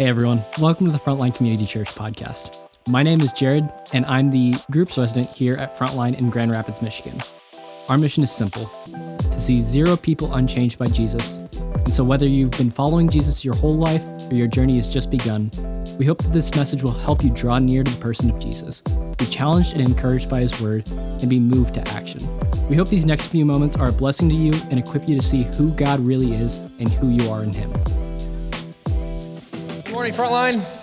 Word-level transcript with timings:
Hey 0.00 0.06
everyone, 0.06 0.42
welcome 0.58 0.86
to 0.86 0.92
the 0.92 0.98
Frontline 0.98 1.36
Community 1.36 1.66
Church 1.66 1.88
podcast. 1.88 2.56
My 2.88 3.02
name 3.02 3.20
is 3.20 3.34
Jared, 3.34 3.70
and 3.92 4.06
I'm 4.06 4.30
the 4.30 4.54
group's 4.70 4.96
resident 4.96 5.28
here 5.28 5.56
at 5.58 5.76
Frontline 5.76 6.18
in 6.18 6.30
Grand 6.30 6.50
Rapids, 6.50 6.80
Michigan. 6.80 7.20
Our 7.90 7.98
mission 7.98 8.22
is 8.22 8.30
simple 8.30 8.70
to 8.86 9.38
see 9.38 9.60
zero 9.60 9.98
people 9.98 10.32
unchanged 10.32 10.78
by 10.78 10.86
Jesus. 10.86 11.36
And 11.36 11.92
so, 11.92 12.02
whether 12.02 12.26
you've 12.26 12.52
been 12.52 12.70
following 12.70 13.10
Jesus 13.10 13.44
your 13.44 13.54
whole 13.56 13.76
life 13.76 14.02
or 14.30 14.36
your 14.36 14.46
journey 14.46 14.76
has 14.76 14.88
just 14.88 15.10
begun, 15.10 15.50
we 15.98 16.06
hope 16.06 16.22
that 16.22 16.32
this 16.32 16.54
message 16.56 16.82
will 16.82 16.92
help 16.92 17.22
you 17.22 17.28
draw 17.28 17.58
near 17.58 17.84
to 17.84 17.90
the 17.90 18.00
person 18.00 18.30
of 18.30 18.40
Jesus, 18.40 18.80
be 18.80 19.26
challenged 19.26 19.74
and 19.74 19.86
encouraged 19.86 20.30
by 20.30 20.40
his 20.40 20.58
word, 20.62 20.88
and 20.88 21.28
be 21.28 21.38
moved 21.38 21.74
to 21.74 21.86
action. 21.88 22.20
We 22.70 22.76
hope 22.76 22.88
these 22.88 23.04
next 23.04 23.26
few 23.26 23.44
moments 23.44 23.76
are 23.76 23.90
a 23.90 23.92
blessing 23.92 24.30
to 24.30 24.34
you 24.34 24.54
and 24.70 24.78
equip 24.78 25.06
you 25.06 25.18
to 25.18 25.22
see 25.22 25.42
who 25.58 25.72
God 25.72 26.00
really 26.00 26.32
is 26.32 26.56
and 26.78 26.88
who 26.88 27.10
you 27.10 27.28
are 27.28 27.42
in 27.42 27.52
him. 27.52 27.70
Morning, 30.00 30.14
Frontline. 30.14 30.79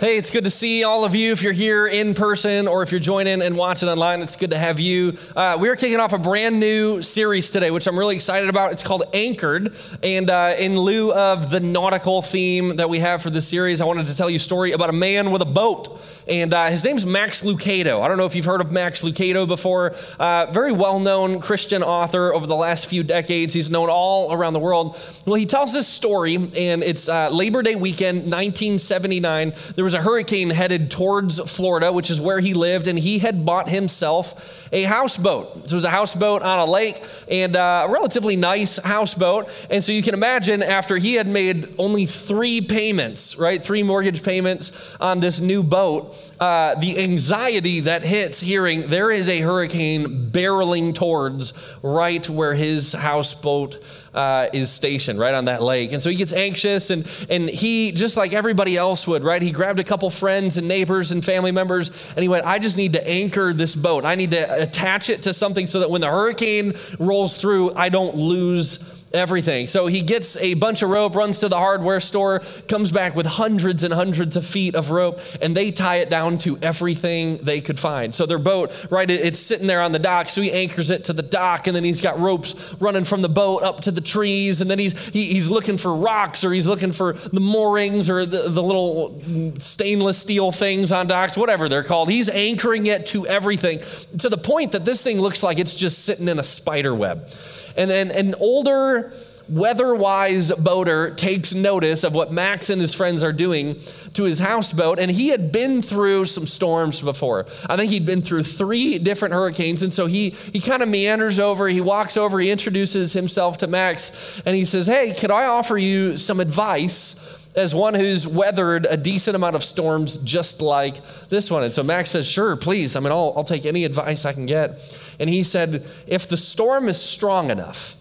Hey, 0.00 0.18
it's 0.18 0.28
good 0.28 0.42
to 0.42 0.50
see 0.50 0.82
all 0.82 1.04
of 1.04 1.14
you. 1.14 1.30
If 1.30 1.42
you're 1.42 1.52
here 1.52 1.86
in 1.86 2.14
person 2.14 2.66
or 2.66 2.82
if 2.82 2.90
you're 2.90 2.98
joining 2.98 3.40
and 3.40 3.56
watching 3.56 3.88
online, 3.88 4.22
it's 4.22 4.34
good 4.34 4.50
to 4.50 4.58
have 4.58 4.80
you. 4.80 5.16
Uh, 5.36 5.56
we 5.60 5.68
are 5.68 5.76
kicking 5.76 6.00
off 6.00 6.12
a 6.12 6.18
brand 6.18 6.58
new 6.58 7.00
series 7.00 7.48
today, 7.50 7.70
which 7.70 7.86
I'm 7.86 7.96
really 7.96 8.16
excited 8.16 8.48
about. 8.48 8.72
It's 8.72 8.82
called 8.82 9.04
Anchored. 9.14 9.72
And 10.02 10.30
uh, 10.30 10.56
in 10.58 10.76
lieu 10.76 11.12
of 11.12 11.48
the 11.48 11.60
nautical 11.60 12.22
theme 12.22 12.76
that 12.76 12.90
we 12.90 12.98
have 12.98 13.22
for 13.22 13.30
this 13.30 13.46
series, 13.46 13.80
I 13.80 13.84
wanted 13.84 14.06
to 14.08 14.16
tell 14.16 14.28
you 14.28 14.36
a 14.36 14.40
story 14.40 14.72
about 14.72 14.90
a 14.90 14.94
man 14.94 15.30
with 15.30 15.42
a 15.42 15.46
boat. 15.46 16.00
And 16.26 16.52
uh, 16.52 16.66
his 16.70 16.82
name's 16.84 17.06
Max 17.06 17.42
Lucado. 17.42 18.00
I 18.00 18.08
don't 18.08 18.16
know 18.16 18.26
if 18.26 18.34
you've 18.34 18.46
heard 18.46 18.60
of 18.60 18.72
Max 18.72 19.02
Lucado 19.02 19.46
before. 19.46 19.94
Uh, 20.18 20.46
very 20.46 20.72
well 20.72 20.98
known 20.98 21.40
Christian 21.40 21.84
author 21.84 22.34
over 22.34 22.46
the 22.48 22.56
last 22.56 22.86
few 22.86 23.04
decades. 23.04 23.54
He's 23.54 23.70
known 23.70 23.90
all 23.90 24.32
around 24.32 24.54
the 24.54 24.58
world. 24.58 24.98
Well, 25.24 25.36
he 25.36 25.46
tells 25.46 25.72
this 25.72 25.86
story, 25.86 26.34
and 26.34 26.82
it's 26.82 27.08
uh, 27.08 27.28
Labor 27.30 27.62
Day 27.62 27.76
weekend, 27.76 28.18
1979. 28.22 29.52
There 29.76 29.83
was 29.84 29.94
a 29.94 30.02
hurricane 30.02 30.50
headed 30.50 30.90
towards 30.90 31.38
Florida, 31.40 31.92
which 31.92 32.10
is 32.10 32.20
where 32.20 32.40
he 32.40 32.54
lived, 32.54 32.86
and 32.86 32.98
he 32.98 33.18
had 33.18 33.44
bought 33.44 33.68
himself 33.68 34.68
a 34.72 34.84
houseboat. 34.84 35.68
So 35.68 35.74
it 35.74 35.74
was 35.74 35.84
a 35.84 35.90
houseboat 35.90 36.42
on 36.42 36.58
a 36.58 36.64
lake 36.64 37.02
and 37.28 37.54
uh, 37.54 37.84
a 37.86 37.92
relatively 37.92 38.36
nice 38.36 38.78
houseboat. 38.78 39.48
And 39.70 39.82
so 39.84 39.92
you 39.92 40.02
can 40.02 40.14
imagine 40.14 40.62
after 40.62 40.96
he 40.96 41.14
had 41.14 41.28
made 41.28 41.74
only 41.78 42.06
three 42.06 42.60
payments, 42.60 43.38
right? 43.38 43.62
Three 43.62 43.82
mortgage 43.82 44.22
payments 44.22 44.72
on 45.00 45.20
this 45.20 45.40
new 45.40 45.62
boat, 45.62 46.16
uh, 46.40 46.74
the 46.76 46.98
anxiety 46.98 47.80
that 47.80 48.02
hits 48.02 48.40
hearing 48.40 48.88
there 48.88 49.10
is 49.10 49.28
a 49.28 49.40
hurricane 49.40 50.30
barreling 50.30 50.94
towards 50.94 51.52
right 51.82 52.28
where 52.28 52.54
his 52.54 52.92
houseboat 52.92 53.82
uh, 54.14 54.48
is 54.52 54.70
stationed, 54.70 55.18
right 55.18 55.34
on 55.34 55.46
that 55.46 55.62
lake. 55.62 55.92
And 55.92 56.02
so 56.02 56.10
he 56.10 56.16
gets 56.16 56.32
anxious, 56.32 56.90
and, 56.90 57.06
and 57.28 57.48
he, 57.48 57.92
just 57.92 58.16
like 58.16 58.32
everybody 58.32 58.76
else 58.76 59.06
would, 59.06 59.24
right, 59.24 59.42
he 59.42 59.52
grabbed 59.52 59.80
a 59.80 59.84
couple 59.84 60.08
friends 60.10 60.56
and 60.56 60.68
neighbors 60.68 61.12
and 61.12 61.24
family 61.24 61.52
members, 61.52 61.90
and 62.14 62.22
he 62.22 62.28
went, 62.28 62.46
I 62.46 62.58
just 62.58 62.76
need 62.76 62.92
to 62.94 63.08
anchor 63.08 63.52
this 63.52 63.74
boat. 63.74 64.04
I 64.04 64.14
need 64.14 64.30
to 64.30 64.62
attach 64.62 65.10
it 65.10 65.24
to 65.24 65.34
something 65.34 65.66
so 65.66 65.80
that 65.80 65.90
when 65.90 66.00
the 66.00 66.10
hurricane 66.10 66.74
rolls 66.98 67.38
through, 67.38 67.74
I 67.74 67.88
don't 67.88 68.16
lose 68.16 68.78
everything. 69.14 69.66
So 69.66 69.86
he 69.86 70.02
gets 70.02 70.36
a 70.38 70.54
bunch 70.54 70.82
of 70.82 70.90
rope, 70.90 71.14
runs 71.14 71.40
to 71.40 71.48
the 71.48 71.56
hardware 71.56 72.00
store, 72.00 72.40
comes 72.68 72.90
back 72.90 73.14
with 73.14 73.26
hundreds 73.26 73.84
and 73.84 73.94
hundreds 73.94 74.36
of 74.36 74.44
feet 74.44 74.74
of 74.74 74.90
rope, 74.90 75.20
and 75.40 75.56
they 75.56 75.70
tie 75.70 75.96
it 75.96 76.10
down 76.10 76.38
to 76.38 76.58
everything 76.60 77.38
they 77.38 77.60
could 77.60 77.78
find. 77.78 78.14
So 78.14 78.26
their 78.26 78.38
boat, 78.38 78.72
right, 78.90 79.08
it's 79.08 79.40
sitting 79.40 79.66
there 79.66 79.80
on 79.80 79.92
the 79.92 79.98
dock. 79.98 80.28
So 80.28 80.42
he 80.42 80.52
anchors 80.52 80.90
it 80.90 81.04
to 81.04 81.12
the 81.12 81.22
dock, 81.22 81.66
and 81.66 81.74
then 81.74 81.84
he's 81.84 82.00
got 82.00 82.18
ropes 82.18 82.54
running 82.80 83.04
from 83.04 83.22
the 83.22 83.28
boat 83.28 83.62
up 83.62 83.80
to 83.82 83.90
the 83.90 84.00
trees, 84.00 84.60
and 84.60 84.70
then 84.70 84.78
he's 84.78 84.98
he, 85.08 85.22
he's 85.22 85.48
looking 85.48 85.78
for 85.78 85.94
rocks 85.94 86.44
or 86.44 86.52
he's 86.52 86.66
looking 86.66 86.92
for 86.92 87.12
the 87.12 87.40
moorings 87.40 88.10
or 88.10 88.26
the, 88.26 88.48
the 88.48 88.62
little 88.62 89.20
stainless 89.60 90.18
steel 90.18 90.52
things 90.52 90.92
on 90.92 91.06
docks, 91.06 91.36
whatever 91.36 91.68
they're 91.68 91.84
called. 91.84 92.10
He's 92.10 92.28
anchoring 92.28 92.86
it 92.86 93.06
to 93.06 93.26
everything 93.26 93.80
to 94.18 94.28
the 94.28 94.38
point 94.38 94.72
that 94.72 94.84
this 94.84 95.02
thing 95.02 95.20
looks 95.20 95.42
like 95.42 95.58
it's 95.58 95.74
just 95.74 96.04
sitting 96.04 96.28
in 96.28 96.38
a 96.38 96.44
spider 96.44 96.94
web. 96.94 97.30
And 97.76 97.90
then 97.90 98.10
an 98.10 98.34
older, 98.36 99.12
weather 99.48 99.94
wise 99.94 100.50
boater 100.52 101.10
takes 101.10 101.54
notice 101.54 102.04
of 102.04 102.14
what 102.14 102.32
Max 102.32 102.70
and 102.70 102.80
his 102.80 102.94
friends 102.94 103.22
are 103.22 103.32
doing 103.32 103.80
to 104.14 104.24
his 104.24 104.38
houseboat. 104.38 104.98
And 104.98 105.10
he 105.10 105.28
had 105.28 105.52
been 105.52 105.82
through 105.82 106.26
some 106.26 106.46
storms 106.46 107.00
before. 107.00 107.46
I 107.66 107.76
think 107.76 107.90
he'd 107.90 108.06
been 108.06 108.22
through 108.22 108.44
three 108.44 108.98
different 108.98 109.34
hurricanes. 109.34 109.82
And 109.82 109.92
so 109.92 110.06
he, 110.06 110.30
he 110.30 110.60
kind 110.60 110.82
of 110.82 110.88
meanders 110.88 111.38
over, 111.38 111.68
he 111.68 111.80
walks 111.80 112.16
over, 112.16 112.40
he 112.40 112.50
introduces 112.50 113.12
himself 113.12 113.58
to 113.58 113.66
Max, 113.66 114.40
and 114.46 114.56
he 114.56 114.64
says, 114.64 114.86
Hey, 114.86 115.14
could 115.14 115.30
I 115.30 115.46
offer 115.46 115.76
you 115.76 116.16
some 116.16 116.40
advice? 116.40 117.20
As 117.54 117.74
one 117.74 117.94
who's 117.94 118.26
weathered 118.26 118.86
a 118.86 118.96
decent 118.96 119.36
amount 119.36 119.54
of 119.54 119.62
storms 119.62 120.16
just 120.18 120.60
like 120.60 120.96
this 121.28 121.50
one. 121.50 121.62
And 121.62 121.72
so 121.72 121.82
Max 121.82 122.10
says, 122.10 122.28
Sure, 122.28 122.56
please. 122.56 122.96
I 122.96 123.00
mean, 123.00 123.12
I'll, 123.12 123.32
I'll 123.36 123.44
take 123.44 123.64
any 123.64 123.84
advice 123.84 124.24
I 124.24 124.32
can 124.32 124.46
get. 124.46 124.80
And 125.20 125.30
he 125.30 125.42
said, 125.44 125.86
If 126.06 126.28
the 126.28 126.36
storm 126.36 126.88
is 126.88 127.00
strong 127.00 127.50
enough, 127.50 127.96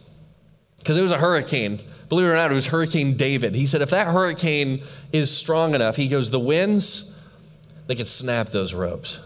because 0.80 0.98
it 0.98 1.02
was 1.02 1.12
a 1.12 1.20
hurricane, 1.20 1.80
believe 2.10 2.26
it 2.26 2.30
or 2.30 2.36
not, 2.36 2.52
it 2.52 2.56
was 2.56 2.68
Hurricane 2.68 3.16
David. 3.16 3.56
He 3.56 3.68
said, 3.68 3.82
If 3.82 3.92
that 3.92 4.08
hurricane 4.08 4.82
is 5.12 5.36
strong 5.36 5.76
enough, 5.76 5.98
he 5.98 6.08
goes, 6.08 6.32
The 6.32 6.40
winds, 6.40 7.18
they 7.88 7.96
can 7.96 8.06
snap 8.06 8.50
those 8.50 8.74
ropes. 8.74 9.20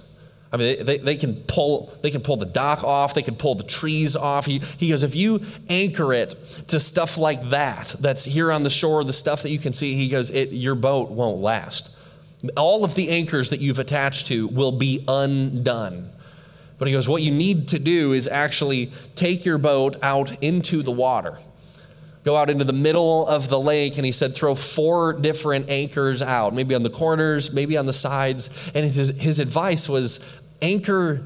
I 0.51 0.57
mean, 0.57 0.85
they, 0.85 0.97
they, 0.97 1.15
can 1.17 1.35
pull, 1.35 1.93
they 2.01 2.09
can 2.09 2.21
pull 2.21 2.37
the 2.37 2.45
dock 2.45 2.83
off, 2.83 3.13
they 3.13 3.21
can 3.21 3.35
pull 3.35 3.55
the 3.55 3.63
trees 3.63 4.15
off. 4.15 4.45
He, 4.45 4.59
he 4.77 4.89
goes, 4.89 5.03
if 5.03 5.15
you 5.15 5.41
anchor 5.67 6.13
it 6.13 6.35
to 6.69 6.79
stuff 6.79 7.17
like 7.17 7.49
that, 7.49 7.95
that's 7.99 8.23
here 8.23 8.51
on 8.51 8.63
the 8.63 8.69
shore, 8.69 9.03
the 9.03 9.13
stuff 9.13 9.43
that 9.43 9.49
you 9.49 9.59
can 9.59 9.73
see, 9.73 9.95
he 9.95 10.07
goes, 10.07 10.29
it, 10.29 10.51
your 10.51 10.75
boat 10.75 11.09
won't 11.09 11.41
last. 11.41 11.89
All 12.55 12.85
of 12.85 12.95
the 12.95 13.09
anchors 13.09 13.49
that 13.49 13.59
you've 13.59 13.79
attached 13.79 14.27
to 14.27 14.47
will 14.47 14.71
be 14.71 15.03
undone. 15.07 16.11
But 16.77 16.87
he 16.87 16.93
goes, 16.93 17.09
what 17.09 17.23
you 17.23 17.31
need 17.31 17.67
to 17.69 17.79
do 17.79 18.13
is 18.13 18.27
actually 18.27 18.91
take 19.15 19.43
your 19.43 19.57
boat 19.57 19.97
out 20.01 20.41
into 20.41 20.81
the 20.83 20.91
water 20.91 21.39
go 22.27 22.35
out 22.35 22.49
into 22.49 22.65
the 22.65 22.73
middle 22.73 23.25
of 23.25 23.47
the 23.47 23.57
lake 23.57 23.95
and 23.95 24.05
he 24.05 24.11
said 24.11 24.35
throw 24.35 24.53
four 24.53 25.13
different 25.13 25.69
anchors 25.69 26.21
out 26.21 26.53
maybe 26.53 26.75
on 26.75 26.83
the 26.83 26.89
corners 26.89 27.53
maybe 27.53 27.77
on 27.77 27.85
the 27.85 27.93
sides. 27.93 28.49
And 28.75 28.91
his, 28.91 29.09
his 29.11 29.39
advice 29.39 29.87
was 29.87 30.19
anchor 30.61 31.23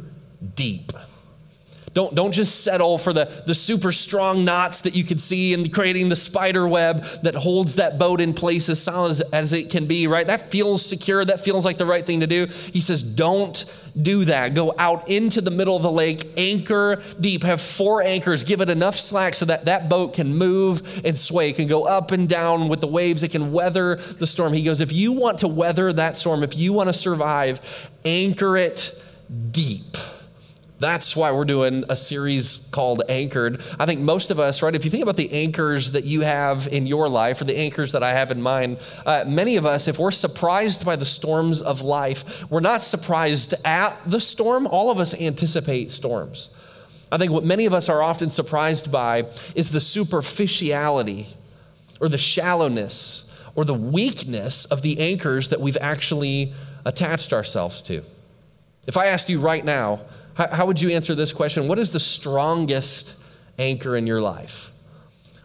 deep 0.54 0.92
don't, 1.94 2.16
don't 2.16 2.32
just 2.32 2.64
settle 2.64 2.98
for 2.98 3.12
the, 3.12 3.44
the 3.46 3.56
super 3.56 3.92
strong 3.92 4.46
knots 4.46 4.82
that 4.82 4.96
you 4.96 5.04
can 5.04 5.20
see 5.20 5.54
and 5.54 5.74
creating 5.74 6.08
the 6.08 6.16
spider 6.16 6.68
web 6.68 7.04
that 7.24 7.36
holds 7.36 7.76
that 7.76 7.98
boat 7.98 8.22
in 8.22 8.34
place 8.34 8.70
as 8.70 8.82
solid 8.82 9.10
as, 9.12 9.22
as 9.22 9.54
it 9.54 9.70
can 9.70 9.88
be, 9.88 10.08
right? 10.08 10.26
That 10.26 10.52
feels 10.52 10.86
secure. 10.86 11.26
That 11.26 11.42
feels 11.42 11.66
like 11.66 11.78
the 11.78 11.86
right 11.86 12.06
thing 12.06 12.22
to 12.22 12.28
do. 12.28 12.46
He 12.46 12.80
says, 12.80 13.04
don't 13.04 13.66
do 14.02 14.24
that. 14.26 14.54
Go 14.54 14.74
out 14.78 15.10
into 15.10 15.42
the 15.42 15.52
middle 15.52 15.76
of 15.76 15.84
the 15.84 15.92
lake, 15.92 16.32
anchor 16.38 17.02
deep, 17.20 17.44
have 17.44 17.60
four 17.60 18.02
anchors, 18.02 18.46
give 18.46 18.62
it 18.62 18.70
enough 18.70 18.96
slack 18.96 19.36
so 19.36 19.46
that 19.46 19.66
that 19.66 19.90
boat 19.90 20.14
can 20.14 20.34
move 20.34 21.02
and 21.06 21.20
sway, 21.20 21.50
it 21.50 21.58
can 21.58 21.68
go 21.68 21.84
up 21.84 22.12
and 22.12 22.30
down 22.30 22.70
with 22.70 22.80
the 22.80 22.88
waves, 22.88 23.24
it 23.24 23.30
can 23.30 23.52
weather 23.52 23.96
the 23.96 24.28
storm. 24.28 24.54
He 24.54 24.64
goes, 24.64 24.80
if 24.80 24.94
you 24.94 25.12
want 25.12 25.40
to 25.40 25.48
weather 25.48 25.92
that 25.92 26.18
storm, 26.18 26.44
if 26.44 26.56
you 26.56 26.72
want 26.72 26.88
to 26.88 26.94
survive, 26.94 27.60
anchor 28.06 28.56
it 28.56 29.02
deep. 29.52 29.98
That's 30.82 31.16
why 31.16 31.32
we're 31.32 31.46
doing 31.46 31.84
a 31.90 31.96
series 31.96 32.68
called 32.72 33.04
Anchored. 33.08 33.62
I 33.80 33.86
think 33.86 34.00
most 34.00 34.32
of 34.32 34.40
us, 34.40 34.64
right, 34.64 34.74
if 34.74 34.84
you 34.84 34.90
think 34.90 35.04
about 35.04 35.16
the 35.16 35.32
anchors 35.32 35.92
that 35.92 36.06
you 36.06 36.22
have 36.22 36.68
in 36.68 36.88
your 36.88 37.08
life 37.08 37.40
or 37.40 37.44
the 37.44 37.56
anchors 37.56 37.92
that 37.92 38.02
I 38.02 38.14
have 38.14 38.32
in 38.32 38.42
mine, 38.42 38.80
uh, 39.06 39.24
many 39.28 39.58
of 39.58 39.66
us, 39.68 39.88
if 39.88 40.00
we're 40.00 40.10
surprised 40.10 40.84
by 40.84 40.96
the 40.96 41.06
storms 41.06 41.62
of 41.62 41.82
life, 41.82 42.50
we're 42.50 42.62
not 42.62 42.82
surprised 42.82 43.54
at 43.64 43.96
the 44.08 44.20
storm. 44.20 44.66
All 44.66 44.90
of 44.90 44.98
us 44.98 45.14
anticipate 45.14 45.92
storms. 45.92 46.50
I 47.12 47.20
think 47.20 47.32
what 47.32 47.46
many 47.46 47.68
of 47.68 47.76
us 47.76 47.88
are 47.88 48.02
often 48.02 48.32
surprised 48.32 48.92
by 48.92 49.28
is 49.54 49.70
the 49.70 49.80
superficiality 49.80 51.28
or 52.00 52.10
the 52.10 52.18
shallowness 52.18 53.32
or 53.54 53.66
the 53.66 53.76
weakness 53.76 54.66
of 54.66 54.82
the 54.82 55.00
anchors 55.00 55.50
that 55.50 55.62
we've 55.62 55.78
actually 55.80 56.54
attached 56.86 57.34
ourselves 57.34 57.84
to. 57.84 58.04
If 58.88 58.98
I 58.98 59.06
asked 59.06 59.30
you 59.30 59.40
right 59.40 59.64
now, 59.64 60.02
how, 60.36 60.48
how 60.48 60.66
would 60.66 60.82
you 60.82 60.92
answer 60.92 61.16
this 61.16 61.34
question? 61.34 61.68
What 61.68 61.80
is 61.80 61.92
the 61.92 62.00
strongest 62.00 63.22
anchor 63.58 63.96
in 63.96 64.08
your 64.08 64.22
life? 64.22 64.72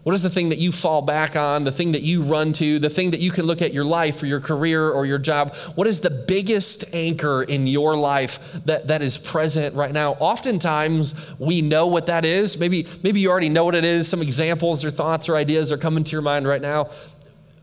What 0.07 0.15
is 0.15 0.23
the 0.23 0.31
thing 0.31 0.51
that 0.51 0.59
you 0.59 0.71
fall 0.71 1.03
back 1.03 1.35
on, 1.35 1.65
the 1.65 1.73
thing 1.73 1.91
that 1.91 2.03
you 2.03 2.23
run 2.23 2.53
to, 2.53 2.79
the 2.79 2.89
thing 2.89 3.11
that 3.11 3.19
you 3.19 3.33
can 3.33 3.45
look 3.45 3.61
at 3.61 3.75
your 3.75 3.85
life 3.85 4.23
or 4.23 4.27
your 4.27 4.39
career 4.39 4.89
or 4.89 5.05
your 5.05 5.19
job? 5.19 5.53
What 5.75 5.89
is 5.89 5.99
the 5.99 6.11
biggest 6.11 6.85
anchor 6.95 7.43
in 7.43 7.67
your 7.67 7.97
life 7.97 8.39
that, 8.67 8.87
that 8.87 9.03
is 9.03 9.19
present 9.19 9.75
right 9.75 9.91
now? 9.91 10.13
Oftentimes 10.21 11.17
we 11.41 11.61
know 11.61 11.89
what 11.89 12.07
that 12.07 12.25
is. 12.25 12.57
Maybe, 12.57 12.87
maybe 13.03 13.19
you 13.19 13.31
already 13.31 13.49
know 13.49 13.65
what 13.65 13.75
it 13.75 13.85
is. 13.85 14.07
Some 14.07 14.23
examples 14.23 14.85
or 14.85 14.93
thoughts 14.93 15.29
or 15.29 15.35
ideas 15.35 15.73
are 15.73 15.77
coming 15.77 16.05
to 16.05 16.13
your 16.13 16.23
mind 16.23 16.47
right 16.47 16.63
now. 16.63 16.91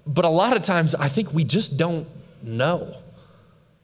But 0.06 0.26
a 0.26 0.30
lot 0.30 0.58
of 0.58 0.64
times 0.64 0.94
I 0.96 1.08
think 1.08 1.34
we 1.34 1.46
just 1.46 1.78
don't 1.78 2.08
know. 2.42 2.98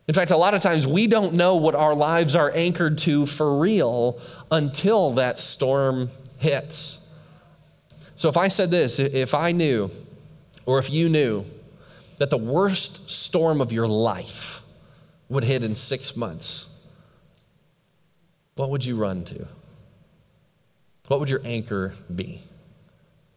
In 0.10 0.16
fact, 0.16 0.32
a 0.32 0.38
lot 0.38 0.56
of 0.56 0.64
times 0.64 0.88
we 0.88 1.06
don't 1.06 1.36
know 1.36 1.58
what 1.58 1.76
our 1.76 1.94
lives 1.94 2.36
are 2.36 2.52
anchored 2.56 2.98
to 2.98 3.28
for 3.28 3.60
real 3.60 4.20
until 4.50 5.12
that 5.12 5.38
storm 5.38 6.10
hits. 6.40 7.08
So 8.16 8.28
if 8.28 8.36
I 8.36 8.48
said 8.48 8.72
this, 8.72 8.98
if 8.98 9.36
I 9.36 9.52
knew, 9.52 9.92
or 10.66 10.80
if 10.80 10.90
you 10.90 11.10
knew, 11.10 11.46
that 12.18 12.32
the 12.32 12.40
worst 12.40 13.12
storm 13.12 13.62
of 13.62 13.72
your 13.72 13.88
life 13.88 14.64
would 15.30 15.44
hit 15.44 15.64
in 15.64 15.76
six 15.76 16.18
months, 16.18 16.70
what 18.56 18.72
would 18.72 18.84
you 18.84 18.96
run 18.96 19.24
to? 19.26 19.48
What 21.08 21.20
would 21.20 21.30
your 21.30 21.42
anchor 21.46 21.94
be? 22.14 22.42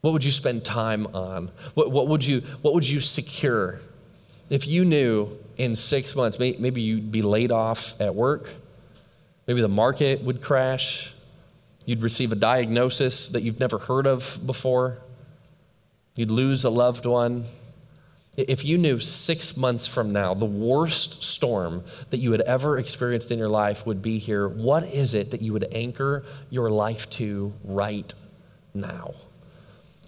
What 0.00 0.14
would 0.14 0.24
you 0.24 0.32
spend 0.32 0.64
time 0.64 1.06
on? 1.08 1.50
What, 1.74 1.92
what, 1.92 2.08
would, 2.08 2.24
you, 2.24 2.40
what 2.62 2.72
would 2.72 2.88
you 2.88 3.00
secure? 3.00 3.82
If 4.48 4.66
you 4.66 4.86
knew 4.86 5.38
in 5.56 5.76
six 5.76 6.14
months, 6.14 6.38
maybe 6.38 6.80
you'd 6.80 7.12
be 7.12 7.22
laid 7.22 7.50
off 7.50 8.00
at 8.00 8.14
work, 8.14 8.50
maybe 9.46 9.60
the 9.60 9.68
market 9.68 10.22
would 10.22 10.40
crash, 10.40 11.12
you'd 11.84 12.02
receive 12.02 12.32
a 12.32 12.36
diagnosis 12.36 13.28
that 13.28 13.42
you've 13.42 13.60
never 13.60 13.78
heard 13.78 14.06
of 14.06 14.40
before, 14.46 14.98
you'd 16.14 16.30
lose 16.30 16.64
a 16.64 16.70
loved 16.70 17.06
one. 17.06 17.46
If 18.34 18.64
you 18.64 18.78
knew 18.78 18.98
six 18.98 19.58
months 19.58 19.86
from 19.86 20.12
now 20.12 20.32
the 20.32 20.46
worst 20.46 21.22
storm 21.22 21.84
that 22.08 22.16
you 22.16 22.32
had 22.32 22.40
ever 22.42 22.78
experienced 22.78 23.30
in 23.30 23.38
your 23.38 23.48
life 23.48 23.84
would 23.84 24.00
be 24.00 24.18
here, 24.18 24.48
what 24.48 24.84
is 24.84 25.12
it 25.12 25.32
that 25.32 25.42
you 25.42 25.52
would 25.52 25.68
anchor 25.72 26.24
your 26.48 26.70
life 26.70 27.10
to 27.10 27.52
right 27.62 28.14
now? 28.72 29.14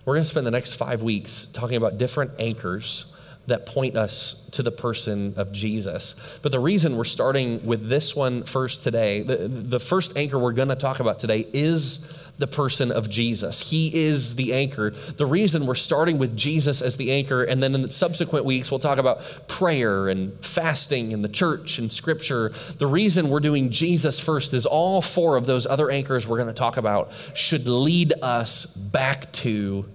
We're 0.05 0.15
going 0.15 0.25
to 0.25 0.29
spend 0.29 0.47
the 0.47 0.51
next 0.51 0.75
five 0.75 1.03
weeks 1.03 1.47
talking 1.47 1.77
about 1.77 1.99
different 1.99 2.33
anchors 2.39 3.14
that 3.47 3.67
point 3.67 3.97
us 3.97 4.49
to 4.53 4.63
the 4.63 4.71
person 4.71 5.35
of 5.37 5.53
Jesus. 5.53 6.15
But 6.43 6.53
the 6.53 6.61
reason 6.61 6.97
we're 6.97 7.05
starting 7.05 7.65
with 7.67 7.89
this 7.89 8.17
one 8.17 8.45
first 8.45 8.83
today, 8.83 9.23
the, 9.23 9.49
the 9.49 9.81
first 9.81 10.17
anchor 10.17 10.39
we're 10.39 10.53
going 10.53 10.69
to 10.69 10.77
talk 10.77 11.01
about 11.01 11.19
today 11.19 11.47
is 11.53 12.11
the 12.39 12.47
person 12.47 12.91
of 12.91 13.09
Jesus. 13.09 13.71
He 13.71 13.95
is 13.95 14.35
the 14.35 14.55
anchor. 14.55 14.91
The 14.91 15.27
reason 15.27 15.67
we're 15.67 15.75
starting 15.75 16.19
with 16.19 16.37
Jesus 16.37 16.83
as 16.83 16.97
the 16.97 17.13
anchor, 17.13 17.45
and 17.45 17.63
then 17.63 17.75
in 17.75 17.83
the 17.83 17.91
subsequent 17.91 18.45
weeks, 18.45 18.71
we'll 18.71 18.81
talk 18.81 18.99
about 18.99 19.47
prayer 19.47 20.09
and 20.09 20.45
fasting 20.45 21.13
and 21.13 21.23
the 21.23 21.29
church 21.29 21.79
and 21.79 21.93
scripture. 21.93 22.53
The 22.79 22.87
reason 22.87 23.29
we're 23.29 23.41
doing 23.41 23.71
Jesus 23.71 24.19
first 24.19 24.53
is 24.53 24.67
all 24.67 25.01
four 25.01 25.37
of 25.37 25.47
those 25.47 25.67
other 25.67 25.91
anchors 25.91 26.27
we're 26.27 26.39
going 26.39 26.49
to 26.49 26.55
talk 26.55 26.77
about 26.77 27.13
should 27.35 27.69
lead 27.69 28.15
us 28.21 28.67
back 28.67 29.31
to 29.33 29.87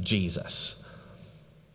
Jesus. 0.00 0.81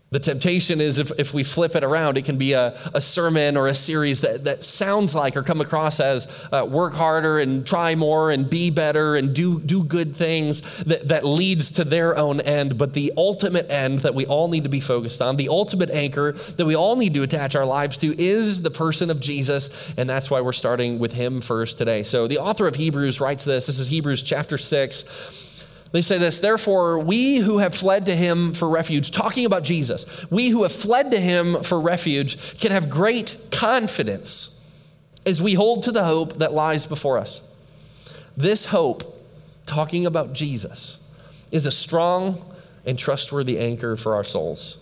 The 0.10 0.20
temptation 0.20 0.80
is 0.80 1.00
if, 1.00 1.12
if 1.18 1.34
we 1.34 1.44
flip 1.44 1.76
it 1.76 1.84
around, 1.84 2.18
it 2.18 2.24
can 2.24 2.38
be 2.38 2.54
a, 2.54 2.80
a 2.94 3.02
sermon 3.02 3.58
or 3.58 3.68
a 3.68 3.76
series 3.76 4.22
that, 4.22 4.46
that 4.46 4.64
sounds 4.64 5.14
like 5.14 5.36
or 5.36 5.44
come 5.44 5.60
across 5.60 6.00
as 6.00 6.30
uh, 6.54 6.66
work 6.66 6.94
harder 6.94 7.40
and 7.40 7.68
try 7.68 7.94
more 7.94 8.32
and 8.32 8.50
be 8.50 8.70
better 8.70 9.18
and 9.18 9.36
do, 9.36 9.60
do 9.60 9.84
good 9.84 10.16
things 10.16 10.62
that, 10.86 11.10
that 11.10 11.26
leads 11.26 11.72
to 11.72 11.84
their 11.84 12.18
own 12.18 12.40
end. 12.40 12.78
But 12.78 12.94
the 12.94 13.12
ultimate 13.18 13.70
end 13.70 14.00
that 14.00 14.16
we 14.16 14.26
all 14.26 14.48
need 14.48 14.64
to 14.64 14.70
be 14.70 14.80
focused 14.80 15.22
on, 15.22 15.36
the 15.36 15.50
ultimate 15.50 15.90
anchor 15.90 16.32
that 16.32 16.66
we 16.66 16.76
all 16.76 16.96
need 16.96 17.14
to 17.16 17.24
attach 17.24 17.54
our 17.58 17.66
lives 17.66 17.98
to 17.98 18.16
is 18.18 18.62
the 18.62 18.72
person 18.72 19.12
of 19.12 19.20
Jesus. 19.20 19.70
And 19.98 20.10
that's 20.10 20.32
why 20.32 20.40
we're 20.40 20.54
starting 20.54 21.00
with 21.00 21.12
him 21.12 21.42
first 21.42 21.78
today. 21.78 22.02
So 22.04 22.28
the 22.28 22.38
author 22.38 22.66
of 22.66 22.76
Hebrews 22.76 23.20
writes 23.20 23.44
this. 23.44 23.68
This 23.68 23.78
is 23.78 23.90
Hebrews 23.90 24.24
chapter 24.24 24.58
6 24.58 25.47
they 25.92 26.02
say 26.02 26.18
this, 26.18 26.40
therefore, 26.40 27.00
we 27.00 27.38
who 27.38 27.60
have 27.60 27.74
fled 27.74 28.06
to 28.08 28.16
him 28.16 28.54
for 28.54 28.70
refuge, 28.70 29.12
talking 29.12 29.46
about 29.46 29.64
Jesus, 29.64 30.06
we 30.30 30.50
who 30.50 30.64
have 30.64 30.72
fled 30.72 31.12
to 31.12 31.20
him 31.20 31.64
for 31.64 31.80
refuge 31.80 32.60
can 32.60 32.72
have 32.72 32.90
great 32.90 33.38
confidence 33.52 34.62
as 35.26 35.42
we 35.42 35.54
hold 35.54 35.84
to 35.84 35.92
the 35.92 36.06
hope 36.06 36.40
that 36.40 36.54
lies 36.54 36.86
before 36.86 37.18
us. 37.18 37.42
This 38.36 38.66
hope, 38.66 39.20
talking 39.66 40.06
about 40.06 40.34
Jesus, 40.34 41.00
is 41.52 41.66
a 41.66 41.72
strong 41.72 42.44
and 42.86 42.98
trustworthy 42.98 43.58
anchor 43.60 43.96
for 43.96 44.16
our 44.16 44.24
souls. 44.24 44.78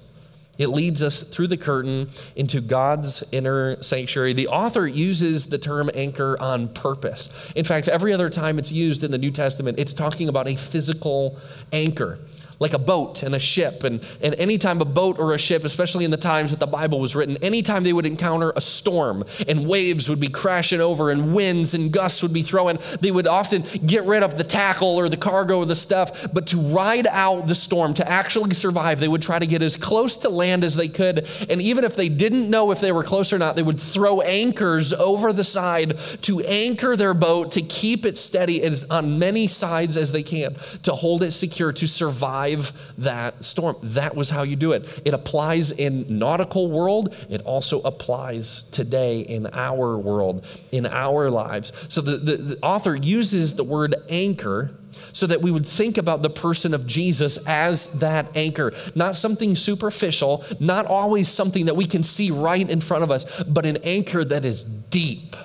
It 0.57 0.67
leads 0.67 1.03
us 1.03 1.23
through 1.23 1.47
the 1.47 1.57
curtain 1.57 2.09
into 2.35 2.61
God's 2.61 3.23
inner 3.31 3.81
sanctuary. 3.83 4.33
The 4.33 4.47
author 4.47 4.87
uses 4.87 5.47
the 5.47 5.57
term 5.57 5.89
anchor 5.93 6.37
on 6.39 6.69
purpose. 6.69 7.29
In 7.55 7.65
fact, 7.65 7.87
every 7.87 8.13
other 8.13 8.29
time 8.29 8.57
it's 8.59 8.71
used 8.71 9.03
in 9.03 9.11
the 9.11 9.17
New 9.17 9.31
Testament, 9.31 9.79
it's 9.79 9.93
talking 9.93 10.29
about 10.29 10.47
a 10.47 10.55
physical 10.55 11.37
anchor 11.71 12.19
like 12.59 12.73
a 12.73 12.79
boat 12.79 13.23
and 13.23 13.35
a 13.35 13.39
ship. 13.39 13.83
And, 13.83 14.03
and 14.21 14.35
anytime 14.35 14.81
a 14.81 14.85
boat 14.85 15.19
or 15.19 15.33
a 15.33 15.37
ship, 15.37 15.63
especially 15.63 16.05
in 16.05 16.11
the 16.11 16.17
times 16.17 16.51
that 16.51 16.59
the 16.59 16.67
Bible 16.67 16.99
was 16.99 17.15
written, 17.15 17.37
anytime 17.37 17.83
they 17.83 17.93
would 17.93 18.05
encounter 18.05 18.53
a 18.55 18.61
storm 18.61 19.23
and 19.47 19.67
waves 19.67 20.09
would 20.09 20.19
be 20.19 20.27
crashing 20.27 20.81
over 20.81 21.09
and 21.09 21.33
winds 21.33 21.73
and 21.73 21.91
gusts 21.91 22.21
would 22.21 22.33
be 22.33 22.41
throwing, 22.41 22.79
they 23.01 23.11
would 23.11 23.27
often 23.27 23.63
get 23.85 24.05
rid 24.05 24.23
of 24.23 24.37
the 24.37 24.43
tackle 24.43 24.95
or 24.95 25.09
the 25.09 25.17
cargo 25.17 25.59
or 25.59 25.65
the 25.65 25.75
stuff. 25.75 26.31
But 26.31 26.47
to 26.47 26.57
ride 26.57 27.07
out 27.07 27.47
the 27.47 27.55
storm, 27.55 27.93
to 27.95 28.09
actually 28.09 28.53
survive, 28.53 28.99
they 28.99 29.07
would 29.07 29.21
try 29.21 29.39
to 29.39 29.47
get 29.47 29.61
as 29.61 29.75
close 29.75 30.17
to 30.17 30.29
land 30.29 30.63
as 30.63 30.75
they 30.75 30.87
could. 30.87 31.27
And 31.49 31.61
even 31.61 31.83
if 31.83 31.95
they 31.95 32.09
didn't 32.09 32.49
know 32.49 32.71
if 32.71 32.79
they 32.79 32.91
were 32.91 33.03
close 33.03 33.33
or 33.33 33.37
not, 33.37 33.55
they 33.55 33.63
would 33.63 33.79
throw 33.79 34.21
anchors 34.21 34.93
over 34.93 35.33
the 35.33 35.43
side 35.43 35.97
to 36.21 36.39
anchor 36.41 36.95
their 36.95 37.13
boat 37.13 37.51
to 37.51 37.61
keep 37.61 38.05
it 38.05 38.17
steady 38.17 38.63
as 38.63 38.85
on 38.85 39.19
many 39.19 39.47
sides 39.47 39.97
as 39.97 40.11
they 40.11 40.23
can, 40.23 40.55
to 40.83 40.93
hold 40.93 41.23
it 41.23 41.31
secure, 41.31 41.71
to 41.73 41.87
survive 41.87 42.44
survive 42.45 42.73
that 42.97 43.43
storm. 43.43 43.77
That 43.81 44.15
was 44.15 44.29
how 44.29 44.43
you 44.43 44.55
do 44.55 44.71
it. 44.71 45.01
It 45.05 45.13
applies 45.13 45.71
in 45.71 46.05
nautical 46.19 46.69
world. 46.69 47.15
It 47.29 47.41
also 47.41 47.81
applies 47.81 48.63
today 48.63 49.21
in 49.21 49.47
our 49.47 49.97
world, 49.97 50.45
in 50.71 50.85
our 50.85 51.29
lives. 51.29 51.71
So 51.89 52.01
the, 52.01 52.17
the, 52.17 52.37
the 52.37 52.59
author 52.61 52.95
uses 52.95 53.55
the 53.55 53.63
word 53.63 53.95
anchor 54.09 54.71
so 55.11 55.27
that 55.27 55.41
we 55.41 55.51
would 55.51 55.65
think 55.65 55.97
about 55.97 56.21
the 56.21 56.29
person 56.29 56.73
of 56.73 56.85
Jesus 56.87 57.37
as 57.45 57.99
that 57.99 58.27
anchor, 58.35 58.73
not 58.95 59.15
something 59.15 59.55
superficial, 59.55 60.43
not 60.59 60.85
always 60.85 61.29
something 61.29 61.65
that 61.65 61.75
we 61.75 61.85
can 61.85 62.03
see 62.03 62.31
right 62.31 62.69
in 62.69 62.81
front 62.81 63.03
of 63.03 63.11
us, 63.11 63.25
but 63.43 63.65
an 63.65 63.77
anchor 63.83 64.23
that 64.25 64.43
is 64.43 64.63
deep 64.63 65.35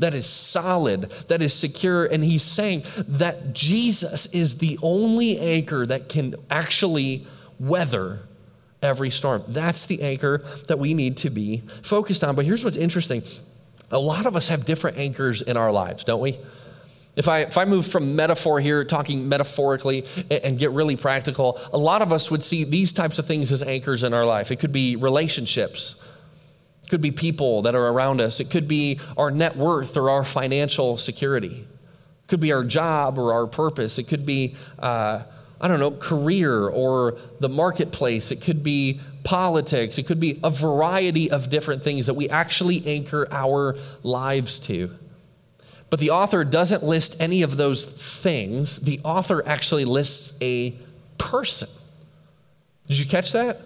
that 0.00 0.14
is 0.14 0.26
solid, 0.26 1.10
that 1.28 1.40
is 1.40 1.54
secure. 1.54 2.04
And 2.06 2.24
he's 2.24 2.42
saying 2.42 2.84
that 3.06 3.52
Jesus 3.52 4.26
is 4.26 4.58
the 4.58 4.78
only 4.82 5.38
anchor 5.38 5.86
that 5.86 6.08
can 6.08 6.34
actually 6.50 7.26
weather 7.58 8.20
every 8.82 9.10
storm. 9.10 9.44
That's 9.46 9.86
the 9.86 10.02
anchor 10.02 10.42
that 10.68 10.78
we 10.78 10.94
need 10.94 11.16
to 11.18 11.30
be 11.30 11.62
focused 11.82 12.24
on. 12.24 12.34
But 12.34 12.46
here's 12.46 12.64
what's 12.64 12.76
interesting 12.76 13.22
a 13.92 13.98
lot 13.98 14.24
of 14.26 14.36
us 14.36 14.48
have 14.48 14.64
different 14.64 14.98
anchors 14.98 15.42
in 15.42 15.56
our 15.56 15.72
lives, 15.72 16.04
don't 16.04 16.20
we? 16.20 16.38
If 17.16 17.28
I, 17.28 17.40
if 17.40 17.58
I 17.58 17.64
move 17.64 17.86
from 17.86 18.14
metaphor 18.14 18.60
here, 18.60 18.84
talking 18.84 19.28
metaphorically, 19.28 20.06
and, 20.16 20.44
and 20.44 20.58
get 20.58 20.70
really 20.70 20.96
practical, 20.96 21.60
a 21.72 21.78
lot 21.78 22.00
of 22.02 22.12
us 22.12 22.30
would 22.30 22.44
see 22.44 22.64
these 22.64 22.92
types 22.92 23.18
of 23.18 23.26
things 23.26 23.50
as 23.50 23.62
anchors 23.62 24.04
in 24.04 24.14
our 24.14 24.24
life. 24.24 24.50
It 24.52 24.56
could 24.56 24.72
be 24.72 24.94
relationships, 24.96 25.96
could 26.90 27.00
be 27.00 27.12
people 27.12 27.62
that 27.62 27.74
are 27.74 27.86
around 27.86 28.20
us. 28.20 28.40
It 28.40 28.50
could 28.50 28.68
be 28.68 28.98
our 29.16 29.30
net 29.30 29.56
worth 29.56 29.96
or 29.96 30.10
our 30.10 30.24
financial 30.24 30.98
security. 30.98 31.60
It 31.60 32.26
could 32.26 32.40
be 32.40 32.52
our 32.52 32.64
job 32.64 33.16
or 33.16 33.32
our 33.32 33.46
purpose. 33.46 33.96
It 33.96 34.08
could 34.08 34.26
be, 34.26 34.56
uh, 34.78 35.22
I 35.60 35.68
don't 35.68 35.80
know, 35.80 35.92
career 35.92 36.68
or 36.68 37.16
the 37.38 37.48
marketplace. 37.48 38.32
It 38.32 38.42
could 38.42 38.62
be 38.64 39.00
politics. 39.22 39.98
It 39.98 40.06
could 40.06 40.20
be 40.20 40.40
a 40.42 40.50
variety 40.50 41.30
of 41.30 41.48
different 41.48 41.84
things 41.84 42.06
that 42.06 42.14
we 42.14 42.28
actually 42.28 42.84
anchor 42.86 43.28
our 43.30 43.78
lives 44.02 44.58
to. 44.60 44.90
But 45.90 46.00
the 46.00 46.10
author 46.10 46.44
doesn't 46.44 46.82
list 46.82 47.20
any 47.20 47.42
of 47.42 47.56
those 47.56 47.84
things. 47.84 48.80
The 48.80 49.00
author 49.04 49.46
actually 49.46 49.84
lists 49.84 50.36
a 50.40 50.74
person. 51.18 51.68
Did 52.86 52.98
you 52.98 53.06
catch 53.06 53.32
that? 53.32 53.60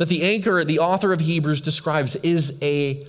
That 0.00 0.08
the 0.08 0.22
anchor, 0.22 0.64
the 0.64 0.78
author 0.78 1.12
of 1.12 1.20
Hebrews 1.20 1.60
describes, 1.60 2.16
is 2.16 2.58
a 2.62 3.06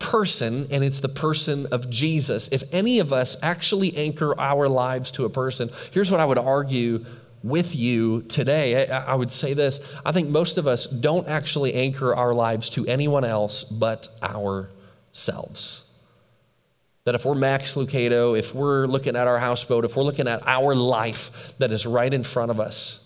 person, 0.00 0.66
and 0.72 0.82
it's 0.82 0.98
the 0.98 1.08
person 1.08 1.66
of 1.66 1.88
Jesus. 1.88 2.48
If 2.48 2.64
any 2.72 2.98
of 2.98 3.12
us 3.12 3.36
actually 3.40 3.96
anchor 3.96 4.36
our 4.40 4.68
lives 4.68 5.12
to 5.12 5.24
a 5.24 5.30
person, 5.30 5.70
here's 5.92 6.10
what 6.10 6.18
I 6.18 6.24
would 6.24 6.38
argue 6.38 7.04
with 7.44 7.76
you 7.76 8.22
today. 8.22 8.88
I, 8.88 9.14
would 9.14 9.30
say 9.30 9.54
this 9.54 9.78
I 10.04 10.10
think 10.10 10.30
most 10.30 10.58
of 10.58 10.66
us 10.66 10.88
don't 10.88 11.28
actually 11.28 11.74
anchor 11.74 12.12
our 12.12 12.34
lives 12.34 12.68
to 12.70 12.84
anyone 12.88 13.24
else 13.24 13.62
but 13.62 14.08
ourselves. 14.20 15.84
That 17.04 17.14
if 17.14 17.24
we're 17.24 17.36
Max 17.36 17.76
Lucado, 17.76 18.36
if 18.36 18.52
we're 18.52 18.88
looking 18.88 19.14
at 19.14 19.28
our 19.28 19.38
houseboat, 19.38 19.84
if 19.84 19.94
we're 19.94 20.02
looking 20.02 20.26
at 20.26 20.42
our 20.44 20.74
life 20.74 21.54
that 21.58 21.70
is 21.70 21.86
right 21.86 22.12
in 22.12 22.24
front 22.24 22.50
of 22.50 22.58
us, 22.58 23.01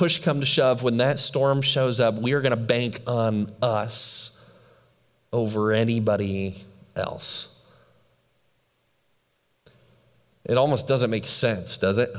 push 0.00 0.16
come 0.16 0.40
to 0.40 0.46
shove, 0.46 0.82
when 0.82 0.96
that 0.96 1.20
storm 1.20 1.60
shows 1.60 2.00
up, 2.00 2.14
we 2.14 2.32
are 2.32 2.40
going 2.40 2.52
to 2.52 2.56
bank 2.56 3.02
on 3.06 3.52
us 3.60 4.50
over 5.30 5.72
anybody 5.72 6.64
else. 6.96 7.54
It 10.46 10.56
almost 10.56 10.88
doesn't 10.88 11.10
make 11.10 11.26
sense, 11.26 11.76
does 11.76 11.98
it? 11.98 12.10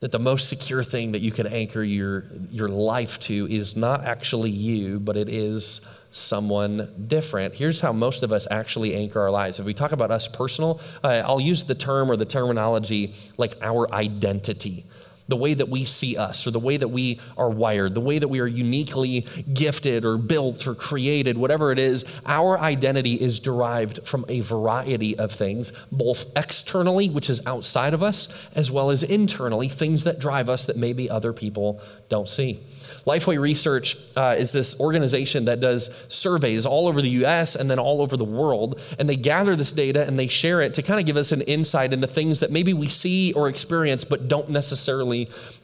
That 0.00 0.12
the 0.12 0.18
most 0.18 0.50
secure 0.50 0.84
thing 0.84 1.12
that 1.12 1.22
you 1.22 1.32
can 1.32 1.46
anchor 1.46 1.82
your, 1.82 2.26
your 2.50 2.68
life 2.68 3.18
to 3.20 3.48
is 3.48 3.74
not 3.74 4.04
actually 4.04 4.50
you, 4.50 5.00
but 5.00 5.16
it 5.16 5.30
is 5.30 5.80
someone 6.10 7.06
different. 7.08 7.54
Here's 7.54 7.80
how 7.80 7.94
most 7.94 8.22
of 8.22 8.32
us 8.32 8.46
actually 8.50 8.94
anchor 8.94 9.22
our 9.22 9.30
lives. 9.30 9.58
If 9.58 9.64
we 9.64 9.72
talk 9.72 9.92
about 9.92 10.10
us 10.10 10.28
personal, 10.28 10.82
uh, 11.02 11.22
I'll 11.24 11.40
use 11.40 11.64
the 11.64 11.74
term 11.74 12.10
or 12.10 12.16
the 12.16 12.26
terminology 12.26 13.14
like 13.38 13.56
our 13.62 13.90
identity 13.94 14.84
the 15.28 15.36
way 15.36 15.54
that 15.54 15.68
we 15.68 15.84
see 15.84 16.16
us 16.16 16.46
or 16.46 16.50
the 16.50 16.60
way 16.60 16.76
that 16.76 16.88
we 16.88 17.20
are 17.36 17.50
wired, 17.50 17.94
the 17.94 18.00
way 18.00 18.18
that 18.18 18.28
we 18.28 18.40
are 18.40 18.46
uniquely 18.46 19.26
gifted 19.52 20.04
or 20.04 20.16
built 20.18 20.66
or 20.66 20.74
created, 20.74 21.36
whatever 21.36 21.72
it 21.72 21.78
is, 21.78 22.04
our 22.26 22.58
identity 22.58 23.14
is 23.14 23.38
derived 23.38 24.06
from 24.06 24.24
a 24.28 24.40
variety 24.40 25.16
of 25.18 25.32
things, 25.32 25.72
both 25.90 26.26
externally, 26.36 27.08
which 27.08 27.28
is 27.28 27.40
outside 27.46 27.94
of 27.94 28.02
us, 28.02 28.28
as 28.54 28.70
well 28.70 28.90
as 28.90 29.02
internally, 29.02 29.68
things 29.68 30.04
that 30.04 30.18
drive 30.18 30.48
us 30.48 30.66
that 30.66 30.76
maybe 30.76 31.10
other 31.10 31.32
people 31.32 31.80
don't 32.08 32.28
see. 32.28 32.60
Lifeway 33.06 33.38
Research 33.38 33.96
uh, 34.16 34.34
is 34.38 34.52
this 34.52 34.78
organization 34.80 35.44
that 35.46 35.60
does 35.60 35.90
surveys 36.08 36.66
all 36.66 36.88
over 36.88 37.00
the 37.00 37.10
US 37.24 37.54
and 37.54 37.70
then 37.70 37.78
all 37.78 38.00
over 38.00 38.16
the 38.16 38.24
world. 38.24 38.80
And 38.98 39.08
they 39.08 39.16
gather 39.16 39.56
this 39.56 39.72
data 39.72 40.06
and 40.06 40.18
they 40.18 40.28
share 40.28 40.60
it 40.60 40.74
to 40.74 40.82
kind 40.82 41.00
of 41.00 41.06
give 41.06 41.16
us 41.16 41.32
an 41.32 41.40
insight 41.42 41.92
into 41.92 42.06
things 42.06 42.40
that 42.40 42.50
maybe 42.50 42.72
we 42.72 42.88
see 42.88 43.32
or 43.32 43.48
experience 43.48 44.04
but 44.04 44.28
don't 44.28 44.48
necessarily 44.50 45.15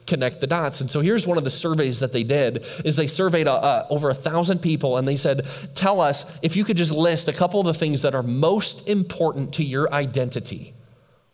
connect 0.07 0.41
the 0.41 0.47
dots. 0.47 0.81
And 0.81 0.91
so 0.91 1.01
here's 1.01 1.27
one 1.27 1.39
of 1.39 1.45
the 1.45 1.51
surveys 1.51 2.01
that 2.01 2.13
they 2.13 2.25
did 2.25 2.65
is 2.85 2.97
they 2.97 3.07
surveyed 3.07 3.47
uh, 3.47 3.55
uh, 3.55 3.87
over 3.91 4.11
a 4.11 4.15
thousand 4.15 4.61
people 4.61 4.97
and 4.97 5.07
they 5.07 5.17
said, 5.17 5.47
tell 5.75 6.01
us 6.01 6.25
if 6.43 6.57
you 6.57 6.65
could 6.65 6.77
just 6.77 6.93
list 6.93 7.29
a 7.29 7.33
couple 7.33 7.61
of 7.61 7.67
the 7.67 7.75
things 7.75 8.03
that 8.03 8.15
are 8.15 8.23
most 8.23 8.89
important 8.89 9.53
to 9.55 9.65
your 9.65 9.93
identity 9.93 10.75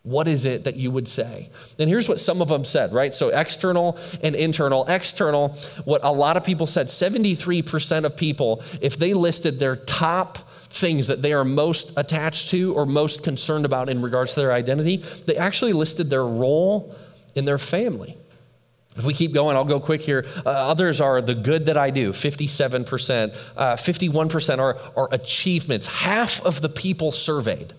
what 0.09 0.27
is 0.27 0.47
it 0.47 0.65
that 0.65 0.77
you 0.77 0.91
would 0.91 1.09
say? 1.09 1.51
And 1.79 1.91
here's 1.91 2.09
what 2.09 2.19
some 2.19 2.41
of 2.41 2.49
them 2.49 2.65
said, 2.65 2.93
right? 2.95 3.13
So 3.13 3.29
external 3.29 3.99
and 4.23 4.35
internal. 4.35 4.87
External, 4.87 5.51
what 5.85 6.01
a 6.03 6.13
lot 6.13 6.37
of 6.37 6.45
people 6.45 6.67
said 6.67 6.87
73% 6.87 8.05
of 8.05 8.17
people, 8.17 8.63
if 8.81 8.97
they 8.97 9.13
listed 9.13 9.59
their 9.59 9.77
top 9.77 10.39
things 10.71 11.09
that 11.09 11.21
they 11.21 11.33
are 11.33 11.45
most 11.45 11.93
attached 11.99 12.49
to 12.51 12.75
or 12.75 12.87
most 12.87 13.23
concerned 13.23 13.67
about 13.67 13.89
in 13.89 14.01
regards 14.01 14.35
to 14.35 14.41
their 14.41 14.53
identity, 14.53 14.99
they 15.27 15.37
actually 15.37 15.75
listed 15.75 16.09
their 16.09 16.27
role 16.27 16.95
in 17.39 17.45
their 17.45 17.59
family. 17.59 18.19
If 18.97 19.05
we 19.05 19.15
keep 19.15 19.33
going, 19.33 19.57
I'll 19.57 19.65
go 19.65 19.79
quick 19.79 20.03
here. 20.03 20.27
Uh, 20.45 20.51
others 20.51 21.01
are 21.01 21.23
the 21.23 21.35
good 21.35 21.67
that 21.67 21.79
I 21.79 21.91
do, 21.91 22.13
57%. 22.13 23.37
Uh, 23.57 23.77
51% 23.77 24.59
are, 24.59 24.77
are 24.97 25.09
achievements. 25.13 25.87
Half 25.87 26.45
of 26.45 26.61
the 26.61 26.69
people 26.69 27.13
surveyed 27.13 27.75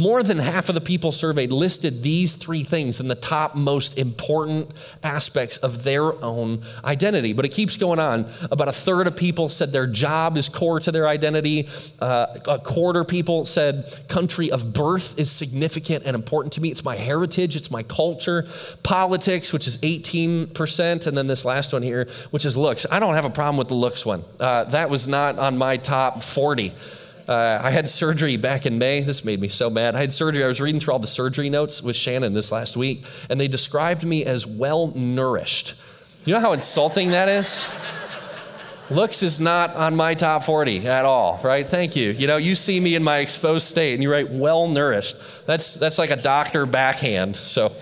more 0.00 0.22
than 0.22 0.38
half 0.38 0.68
of 0.68 0.74
the 0.74 0.80
people 0.80 1.12
surveyed 1.12 1.52
listed 1.52 2.02
these 2.02 2.34
three 2.34 2.64
things 2.64 3.00
in 3.00 3.08
the 3.08 3.14
top 3.14 3.54
most 3.54 3.98
important 3.98 4.70
aspects 5.02 5.58
of 5.58 5.84
their 5.84 6.22
own 6.24 6.62
identity. 6.84 7.32
But 7.32 7.44
it 7.44 7.50
keeps 7.50 7.76
going 7.76 7.98
on. 7.98 8.30
About 8.50 8.68
a 8.68 8.72
third 8.72 9.06
of 9.06 9.14
people 9.14 9.48
said 9.48 9.72
their 9.72 9.86
job 9.86 10.36
is 10.36 10.48
core 10.48 10.80
to 10.80 10.90
their 10.90 11.06
identity. 11.06 11.68
Uh, 12.00 12.38
a 12.48 12.58
quarter 12.58 13.04
people 13.04 13.44
said 13.44 13.94
country 14.08 14.50
of 14.50 14.72
birth 14.72 15.18
is 15.18 15.30
significant 15.30 16.04
and 16.06 16.14
important 16.14 16.54
to 16.54 16.60
me. 16.60 16.70
It's 16.70 16.84
my 16.84 16.96
heritage, 16.96 17.54
it's 17.54 17.70
my 17.70 17.82
culture. 17.82 18.48
Politics, 18.82 19.52
which 19.52 19.66
is 19.66 19.76
18%. 19.78 21.06
And 21.06 21.18
then 21.18 21.26
this 21.26 21.44
last 21.44 21.72
one 21.72 21.82
here, 21.82 22.08
which 22.30 22.44
is 22.44 22.56
looks. 22.56 22.86
I 22.90 22.98
don't 22.98 23.14
have 23.14 23.26
a 23.26 23.30
problem 23.30 23.58
with 23.58 23.68
the 23.68 23.74
looks 23.74 24.06
one. 24.06 24.24
Uh, 24.38 24.64
that 24.64 24.88
was 24.88 25.06
not 25.06 25.38
on 25.38 25.58
my 25.58 25.76
top 25.76 26.22
40. 26.22 26.72
Uh, 27.28 27.60
I 27.62 27.70
had 27.70 27.88
surgery 27.88 28.36
back 28.36 28.66
in 28.66 28.78
May. 28.78 29.02
This 29.02 29.24
made 29.24 29.40
me 29.40 29.48
so 29.48 29.70
mad. 29.70 29.94
I 29.94 30.00
had 30.00 30.12
surgery. 30.12 30.44
I 30.44 30.46
was 30.46 30.60
reading 30.60 30.80
through 30.80 30.92
all 30.92 30.98
the 30.98 31.06
surgery 31.06 31.50
notes 31.50 31.82
with 31.82 31.96
Shannon 31.96 32.32
this 32.32 32.50
last 32.50 32.76
week, 32.76 33.04
and 33.28 33.40
they 33.40 33.48
described 33.48 34.04
me 34.04 34.24
as 34.24 34.46
well 34.46 34.88
nourished. 34.88 35.74
You 36.24 36.34
know 36.34 36.40
how 36.40 36.52
insulting 36.52 37.10
that 37.10 37.28
is? 37.28 37.68
Looks 38.90 39.22
is 39.22 39.38
not 39.38 39.76
on 39.76 39.94
my 39.94 40.14
top 40.14 40.42
40 40.42 40.88
at 40.88 41.04
all, 41.04 41.40
right? 41.44 41.64
Thank 41.64 41.94
you. 41.94 42.10
You 42.10 42.26
know, 42.26 42.38
you 42.38 42.56
see 42.56 42.80
me 42.80 42.96
in 42.96 43.04
my 43.04 43.18
exposed 43.18 43.68
state 43.68 43.94
and 43.94 44.02
you 44.02 44.10
write 44.10 44.30
well 44.30 44.66
nourished. 44.66 45.16
That's, 45.46 45.74
that's 45.74 45.96
like 45.96 46.10
a 46.10 46.16
doctor 46.16 46.66
backhand. 46.66 47.36
So, 47.36 47.72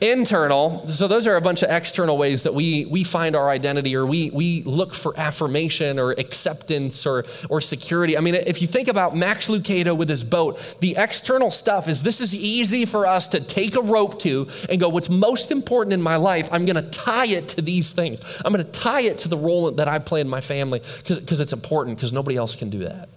internal 0.00 0.86
so 0.86 1.08
those 1.08 1.26
are 1.26 1.36
a 1.36 1.40
bunch 1.40 1.62
of 1.62 1.70
external 1.70 2.16
ways 2.16 2.42
that 2.42 2.54
we 2.54 2.84
we 2.86 3.04
find 3.04 3.34
our 3.36 3.50
identity 3.50 3.96
or 3.96 4.06
we 4.06 4.30
we 4.30 4.62
look 4.62 4.94
for 4.94 5.18
affirmation 5.18 5.98
or 5.98 6.12
acceptance 6.12 7.06
or 7.06 7.24
or 7.48 7.60
security. 7.60 8.16
I 8.16 8.20
mean 8.20 8.34
if 8.34 8.62
you 8.62 8.68
think 8.68 8.88
about 8.88 9.16
max 9.16 9.48
lucado 9.48 9.96
with 9.96 10.08
his 10.08 10.24
boat 10.24 10.76
the 10.80 10.96
external 10.96 11.50
stuff 11.50 11.88
is 11.88 12.02
this 12.02 12.20
is 12.20 12.34
easy 12.34 12.84
for 12.84 13.06
us 13.06 13.28
to 13.28 13.40
take 13.40 13.76
a 13.76 13.82
rope 13.82 14.18
to 14.20 14.48
and 14.68 14.80
go 14.80 14.88
what's 14.88 15.10
most 15.10 15.50
important 15.50 15.92
in 15.92 16.02
my 16.02 16.16
life 16.16 16.48
i'm 16.52 16.66
going 16.66 16.76
to 16.76 16.90
tie 16.90 17.26
it 17.26 17.48
to 17.50 17.62
these 17.62 17.92
things. 17.92 18.20
I'm 18.44 18.52
going 18.52 18.64
to 18.64 18.70
tie 18.70 19.02
it 19.02 19.18
to 19.18 19.28
the 19.28 19.38
role 19.38 19.70
that 19.70 19.88
i 19.88 19.98
play 19.98 20.20
in 20.20 20.28
my 20.28 20.40
family 20.40 20.82
because 20.98 21.40
it's 21.40 21.52
important 21.52 21.96
because 21.96 22.12
nobody 22.12 22.36
else 22.36 22.54
can 22.54 22.70
do 22.70 22.80
that. 22.80 23.08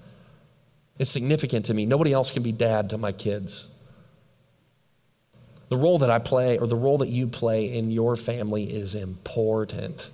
It's 1.00 1.12
significant 1.12 1.66
to 1.66 1.74
me. 1.74 1.86
Nobody 1.86 2.12
else 2.12 2.32
can 2.32 2.44
be 2.44 2.52
dad 2.52 2.90
to 2.90 2.98
my 2.98 3.12
kids 3.12 3.68
the 5.70 5.78
role 5.78 6.00
that 6.00 6.10
I 6.10 6.20
play 6.20 6.58
or 6.58 6.68
the 6.68 6.76
role 6.76 6.98
that 7.00 7.10
you 7.10 7.28
play 7.28 7.74
in 7.74 7.92
your 7.92 8.16
family 8.16 8.66
is 8.74 8.96
important. 8.96 10.10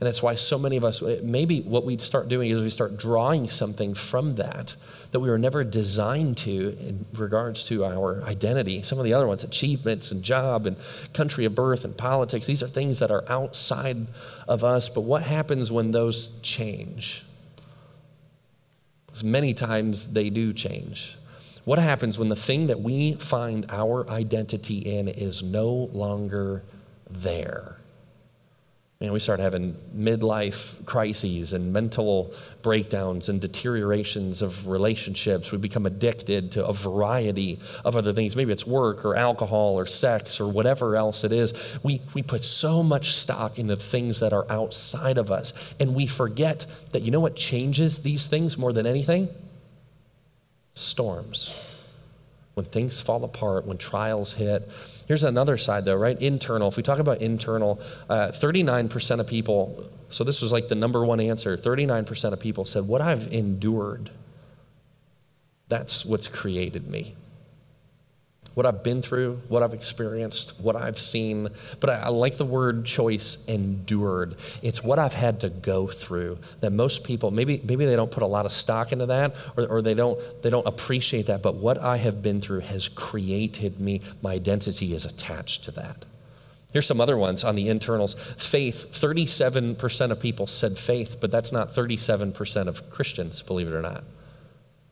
And 0.00 0.06
that's 0.06 0.22
why 0.22 0.36
so 0.36 0.58
many 0.58 0.76
of 0.76 0.84
us, 0.84 1.02
maybe 1.22 1.60
what 1.62 1.84
we 1.84 1.98
start 1.98 2.28
doing 2.28 2.50
is 2.50 2.62
we 2.62 2.70
start 2.70 2.96
drawing 2.96 3.48
something 3.48 3.94
from 3.94 4.32
that 4.32 4.76
that 5.10 5.20
we 5.20 5.28
were 5.28 5.38
never 5.38 5.64
designed 5.64 6.36
to 6.36 6.76
in 6.78 7.06
regards 7.14 7.64
to 7.64 7.84
our 7.84 8.22
identity. 8.24 8.82
Some 8.82 8.98
of 8.98 9.04
the 9.04 9.12
other 9.12 9.26
ones, 9.26 9.42
achievements 9.42 10.12
and 10.12 10.22
job 10.22 10.66
and 10.66 10.76
country 11.14 11.44
of 11.46 11.54
birth 11.54 11.84
and 11.84 11.96
politics, 11.96 12.46
these 12.46 12.62
are 12.62 12.68
things 12.68 12.98
that 12.98 13.10
are 13.10 13.24
outside 13.28 14.06
of 14.46 14.62
us. 14.62 14.88
But 14.88 15.00
what 15.00 15.22
happens 15.22 15.72
when 15.72 15.92
those 15.92 16.28
change? 16.42 17.24
Because 19.06 19.24
many 19.24 19.54
times 19.54 20.08
they 20.08 20.30
do 20.30 20.52
change. 20.52 21.16
What 21.68 21.78
happens 21.78 22.18
when 22.18 22.30
the 22.30 22.34
thing 22.34 22.68
that 22.68 22.80
we 22.80 23.12
find 23.16 23.66
our 23.68 24.08
identity 24.08 24.78
in 24.78 25.06
is 25.06 25.42
no 25.42 25.68
longer 25.92 26.62
there? 27.10 27.76
And 29.02 29.12
we 29.12 29.20
start 29.20 29.38
having 29.38 29.76
midlife 29.94 30.82
crises 30.86 31.52
and 31.52 31.70
mental 31.70 32.32
breakdowns 32.62 33.28
and 33.28 33.38
deteriorations 33.38 34.40
of 34.40 34.66
relationships. 34.66 35.52
We 35.52 35.58
become 35.58 35.84
addicted 35.84 36.52
to 36.52 36.64
a 36.64 36.72
variety 36.72 37.60
of 37.84 37.96
other 37.96 38.14
things. 38.14 38.34
Maybe 38.34 38.50
it's 38.50 38.66
work 38.66 39.04
or 39.04 39.14
alcohol 39.14 39.78
or 39.78 39.84
sex 39.84 40.40
or 40.40 40.48
whatever 40.48 40.96
else 40.96 41.22
it 41.22 41.32
is. 41.32 41.52
We, 41.82 42.00
we 42.14 42.22
put 42.22 42.46
so 42.46 42.82
much 42.82 43.12
stock 43.12 43.58
into 43.58 43.76
things 43.76 44.20
that 44.20 44.32
are 44.32 44.50
outside 44.50 45.18
of 45.18 45.30
us. 45.30 45.52
And 45.78 45.94
we 45.94 46.06
forget 46.06 46.64
that 46.92 47.02
you 47.02 47.10
know 47.10 47.20
what 47.20 47.36
changes 47.36 47.98
these 47.98 48.26
things 48.26 48.56
more 48.56 48.72
than 48.72 48.86
anything? 48.86 49.28
Storms, 50.78 51.54
when 52.54 52.66
things 52.66 53.00
fall 53.00 53.24
apart, 53.24 53.66
when 53.66 53.78
trials 53.78 54.34
hit. 54.34 54.68
Here's 55.06 55.24
another 55.24 55.56
side, 55.56 55.84
though, 55.84 55.96
right? 55.96 56.20
Internal. 56.20 56.68
If 56.68 56.76
we 56.76 56.82
talk 56.82 56.98
about 56.98 57.20
internal, 57.20 57.80
uh, 58.08 58.28
39% 58.28 59.20
of 59.20 59.26
people, 59.26 59.88
so 60.10 60.24
this 60.24 60.42
was 60.42 60.52
like 60.52 60.68
the 60.68 60.74
number 60.74 61.04
one 61.04 61.20
answer 61.20 61.56
39% 61.56 62.32
of 62.32 62.40
people 62.40 62.64
said, 62.64 62.86
What 62.86 63.00
I've 63.00 63.32
endured, 63.32 64.10
that's 65.68 66.04
what's 66.04 66.28
created 66.28 66.88
me 66.88 67.14
what 68.54 68.66
I've 68.66 68.82
been 68.82 69.02
through, 69.02 69.40
what 69.48 69.62
I've 69.62 69.74
experienced, 69.74 70.54
what 70.60 70.74
I've 70.74 70.98
seen. 70.98 71.48
But 71.78 71.90
I, 71.90 71.94
I, 71.94 72.08
like 72.08 72.38
the 72.38 72.44
word 72.44 72.84
choice 72.84 73.44
endured. 73.46 74.34
It's 74.62 74.82
what 74.82 74.98
I've 74.98 75.14
had 75.14 75.40
to 75.42 75.48
go 75.48 75.86
through 75.86 76.38
that 76.60 76.72
most 76.72 77.04
people 77.04 77.30
maybe 77.30 77.60
maybe 77.64 77.84
they 77.84 77.94
don't 77.94 78.10
put 78.10 78.22
a 78.22 78.26
lot 78.26 78.46
of 78.46 78.52
stock 78.52 78.90
into 78.90 79.06
that 79.06 79.34
or, 79.56 79.66
or 79.66 79.82
they 79.82 79.94
don't 79.94 80.18
they 80.42 80.50
don't 80.50 80.66
appreciate 80.66 81.26
that. 81.26 81.40
But 81.42 81.54
what 81.54 81.78
I 81.78 81.98
have 81.98 82.22
been 82.22 82.40
through 82.40 82.60
has 82.60 82.88
created 82.88 83.80
me. 83.80 84.00
My 84.22 84.32
identity 84.32 84.94
is 84.94 85.04
attached 85.04 85.62
to 85.64 85.70
that. 85.72 86.04
Here's 86.72 86.86
some 86.86 87.00
other 87.00 87.16
ones 87.16 87.44
on 87.44 87.54
the 87.54 87.68
internals. 87.68 88.14
Faith, 88.36 88.88
37% 88.92 90.10
of 90.10 90.20
people 90.20 90.46
said 90.46 90.78
faith, 90.78 91.16
but 91.18 91.30
that's 91.30 91.50
not 91.50 91.74
37% 91.74 92.66
of 92.68 92.90
Christians, 92.90 93.40
believe 93.42 93.68
it 93.68 93.74
or 93.74 93.80
not. 93.80 94.04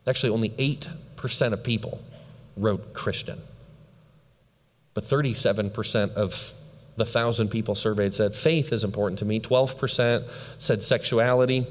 Actually, 0.07 0.31
only 0.31 0.51
8% 0.51 1.53
of 1.53 1.63
people 1.63 2.01
wrote 2.57 2.95
Christian. 2.95 3.41
But 4.95 5.05
37% 5.05 6.15
of 6.15 6.53
the 6.97 7.05
thousand 7.05 7.51
people 7.51 7.75
surveyed 7.75 8.15
said 8.15 8.35
faith 8.35 8.73
is 8.73 8.83
important 8.83 9.19
to 9.19 9.25
me. 9.25 9.39
12% 9.39 10.29
said 10.59 10.83
sexuality. 10.83 11.67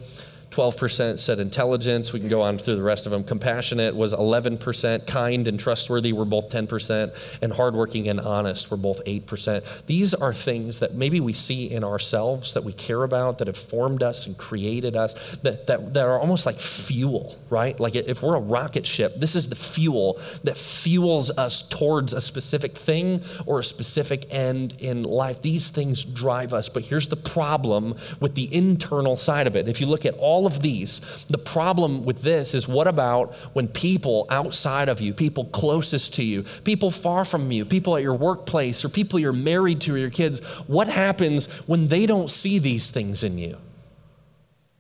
12% 0.55 1.19
said 1.19 1.37
intelligence. 1.37 2.13
We 2.13 2.21
can 2.21 2.29
go 2.29 2.41
on 2.41 2.57
through 2.57 2.77
the 2.77 2.81
rest 2.81 3.05
of 3.05 3.11
them. 3.11 3.25
Compassionate 3.25 3.93
was 3.93 4.13
11%. 4.13 5.05
Kind 5.05 5.49
and 5.49 5.59
trustworthy 5.59 6.13
were 6.13 6.23
both 6.23 6.47
10%. 6.49 7.13
And 7.41 7.53
hardworking 7.53 8.07
and 8.07 8.21
honest 8.21 8.71
were 8.71 8.77
both 8.77 9.03
8%. 9.03 9.85
These 9.85 10.13
are 10.13 10.33
things 10.33 10.79
that 10.79 10.93
maybe 10.93 11.19
we 11.19 11.33
see 11.33 11.69
in 11.69 11.83
ourselves 11.83 12.53
that 12.53 12.63
we 12.63 12.71
care 12.71 13.03
about, 13.03 13.37
that 13.39 13.47
have 13.47 13.57
formed 13.57 14.01
us 14.01 14.25
and 14.27 14.37
created 14.37 14.95
us, 14.95 15.13
that, 15.43 15.67
that, 15.67 15.93
that 15.93 16.05
are 16.05 16.19
almost 16.19 16.45
like 16.45 16.61
fuel, 16.61 17.37
right? 17.49 17.77
Like 17.77 17.95
if 17.95 18.21
we're 18.21 18.35
a 18.35 18.39
rocket 18.39 18.87
ship, 18.87 19.15
this 19.17 19.35
is 19.35 19.49
the 19.49 19.57
fuel 19.57 20.21
that 20.45 20.57
fuels 20.57 21.31
us 21.31 21.63
towards 21.63 22.13
a 22.13 22.21
specific 22.21 22.77
thing 22.77 23.21
or 23.45 23.59
a 23.59 23.63
specific 23.63 24.25
end 24.29 24.75
in 24.79 25.03
life. 25.03 25.41
These 25.41 25.69
things 25.69 26.05
drive 26.05 26.53
us. 26.53 26.69
But 26.69 26.83
here's 26.83 27.09
the 27.09 27.17
problem 27.17 27.95
with 28.21 28.35
the 28.35 28.53
internal 28.55 29.17
side 29.17 29.47
of 29.47 29.57
it. 29.57 29.67
If 29.67 29.81
you 29.81 29.87
look 29.87 30.05
at 30.05 30.13
all 30.13 30.44
of 30.45 30.61
these. 30.61 31.01
The 31.29 31.37
problem 31.37 32.05
with 32.05 32.21
this 32.21 32.53
is 32.53 32.67
what 32.67 32.87
about 32.87 33.33
when 33.53 33.67
people 33.67 34.27
outside 34.29 34.89
of 34.89 35.01
you, 35.01 35.13
people 35.13 35.45
closest 35.45 36.13
to 36.15 36.23
you, 36.23 36.43
people 36.63 36.91
far 36.91 37.25
from 37.25 37.51
you, 37.51 37.65
people 37.65 37.95
at 37.95 38.03
your 38.03 38.15
workplace, 38.15 38.83
or 38.83 38.89
people 38.89 39.19
you're 39.19 39.33
married 39.33 39.81
to 39.81 39.95
or 39.95 39.97
your 39.97 40.09
kids, 40.09 40.39
what 40.67 40.87
happens 40.87 41.47
when 41.67 41.87
they 41.87 42.05
don't 42.05 42.29
see 42.29 42.59
these 42.59 42.89
things 42.89 43.23
in 43.23 43.37
you? 43.37 43.57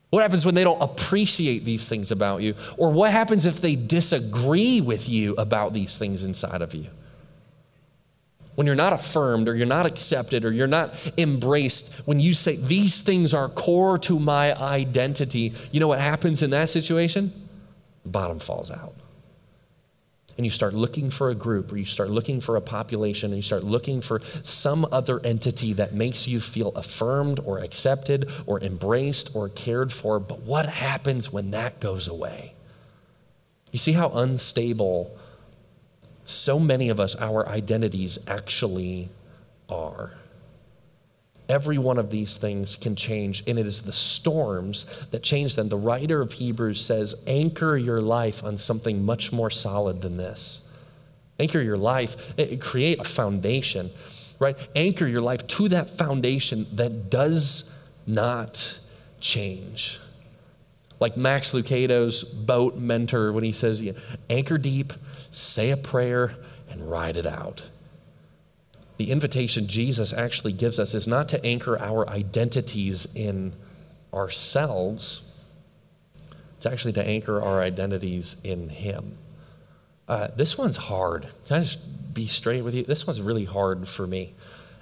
What 0.09 0.21
happens 0.21 0.45
when 0.45 0.55
they 0.55 0.63
don't 0.63 0.81
appreciate 0.81 1.65
these 1.65 1.89
things 1.89 2.09
about 2.09 2.41
you? 2.41 2.55
Or 2.77 2.89
what 2.89 3.11
happens 3.11 3.45
if 3.45 3.59
they 3.59 3.75
disagree 3.75 4.79
with 4.79 5.09
you 5.09 5.33
about 5.37 5.73
these 5.73 5.97
things 5.97 6.23
inside 6.23 6.61
of 6.61 6.73
you? 6.73 6.87
When 8.55 8.67
you're 8.67 8.75
not 8.75 8.93
affirmed 8.93 9.47
or 9.49 9.55
you're 9.55 9.65
not 9.65 9.85
accepted 9.85 10.45
or 10.45 10.51
you're 10.51 10.67
not 10.67 10.93
embraced, 11.17 11.93
when 12.07 12.19
you 12.19 12.33
say, 12.33 12.55
These 12.55 13.01
things 13.01 13.33
are 13.33 13.49
core 13.49 13.97
to 13.99 14.19
my 14.19 14.57
identity, 14.59 15.53
you 15.71 15.79
know 15.79 15.87
what 15.87 15.99
happens 15.99 16.41
in 16.41 16.49
that 16.51 16.69
situation? 16.69 17.33
The 18.03 18.09
bottom 18.09 18.39
falls 18.39 18.71
out 18.71 18.93
and 20.37 20.45
you 20.45 20.51
start 20.51 20.73
looking 20.73 21.09
for 21.09 21.29
a 21.29 21.35
group 21.35 21.71
or 21.71 21.77
you 21.77 21.85
start 21.85 22.09
looking 22.09 22.41
for 22.41 22.55
a 22.55 22.61
population 22.61 23.31
and 23.31 23.37
you 23.37 23.41
start 23.41 23.63
looking 23.63 24.01
for 24.01 24.21
some 24.43 24.85
other 24.91 25.19
entity 25.21 25.71
that 25.73 25.93
makes 25.93 26.27
you 26.27 26.39
feel 26.39 26.69
affirmed 26.69 27.39
or 27.45 27.59
accepted 27.59 28.29
or 28.45 28.59
embraced 28.61 29.33
or 29.33 29.47
cared 29.47 29.93
for. 29.93 30.19
But 30.19 30.41
what 30.41 30.65
happens 30.65 31.31
when 31.31 31.51
that 31.51 31.79
goes 31.79 32.07
away? 32.07 32.53
You 33.71 33.79
see 33.79 33.93
how 33.93 34.09
unstable 34.09 35.17
so 36.25 36.59
many 36.59 36.89
of 36.89 36.99
us, 36.99 37.15
our 37.15 37.47
identities 37.47 38.17
actually 38.27 39.09
are. 39.69 40.13
Every 41.47 41.77
one 41.77 41.99
of 41.99 42.09
these 42.09 42.37
things 42.37 42.75
can 42.75 42.95
change, 42.95 43.43
and 43.45 43.59
it 43.59 43.67
is 43.67 43.83
the 43.83 43.93
storms 43.93 44.85
that 45.11 45.21
change 45.21 45.55
them. 45.55 45.69
The 45.69 45.77
writer 45.77 46.21
of 46.21 46.33
Hebrews 46.33 46.83
says, 46.83 47.13
Anchor 47.27 47.77
your 47.77 48.01
life 48.01 48.43
on 48.43 48.57
something 48.57 49.05
much 49.05 49.31
more 49.31 49.51
solid 49.51 50.01
than 50.01 50.17
this. 50.17 50.61
Anchor 51.39 51.61
your 51.61 51.77
life, 51.77 52.15
eh, 52.39 52.55
create 52.55 52.99
a 52.99 53.03
foundation, 53.03 53.91
right? 54.39 54.57
Anchor 54.75 55.05
your 55.05 55.21
life 55.21 55.45
to 55.47 55.69
that 55.69 55.89
foundation 55.97 56.65
that 56.73 57.11
does 57.11 57.75
not 58.07 58.79
change. 59.19 59.99
Like 60.99 61.17
Max 61.17 61.53
Lucado's 61.53 62.23
boat 62.23 62.77
mentor 62.77 63.31
when 63.31 63.43
he 63.43 63.51
says, 63.51 63.83
Anchor 64.29 64.57
deep, 64.57 64.93
say 65.37 65.71
a 65.71 65.77
prayer, 65.77 66.35
and 66.69 66.89
ride 66.89 67.17
it 67.17 67.25
out 67.25 67.63
the 68.97 69.11
invitation 69.11 69.67
Jesus 69.67 70.13
actually 70.13 70.53
gives 70.53 70.79
us 70.79 70.93
is 70.93 71.07
not 71.07 71.27
to 71.29 71.45
anchor 71.45 71.77
our 71.77 72.07
identities 72.09 73.07
in 73.13 73.53
ourselves, 74.13 75.21
it's 76.55 76.65
actually 76.65 76.93
to 76.93 77.05
anchor 77.05 77.41
our 77.41 77.61
identities 77.61 78.37
in 78.43 78.69
Him. 78.69 79.17
Uh, 80.07 80.29
this 80.35 80.57
one's 80.57 80.77
hard. 80.77 81.27
Can 81.47 81.57
I 81.57 81.59
just 81.61 82.13
be 82.13 82.27
straight 82.27 82.63
with 82.63 82.73
you? 82.73 82.83
This 82.83 83.05
one's 83.05 83.21
really 83.21 83.45
hard 83.45 83.87
for 83.87 84.07
me. 84.07 84.33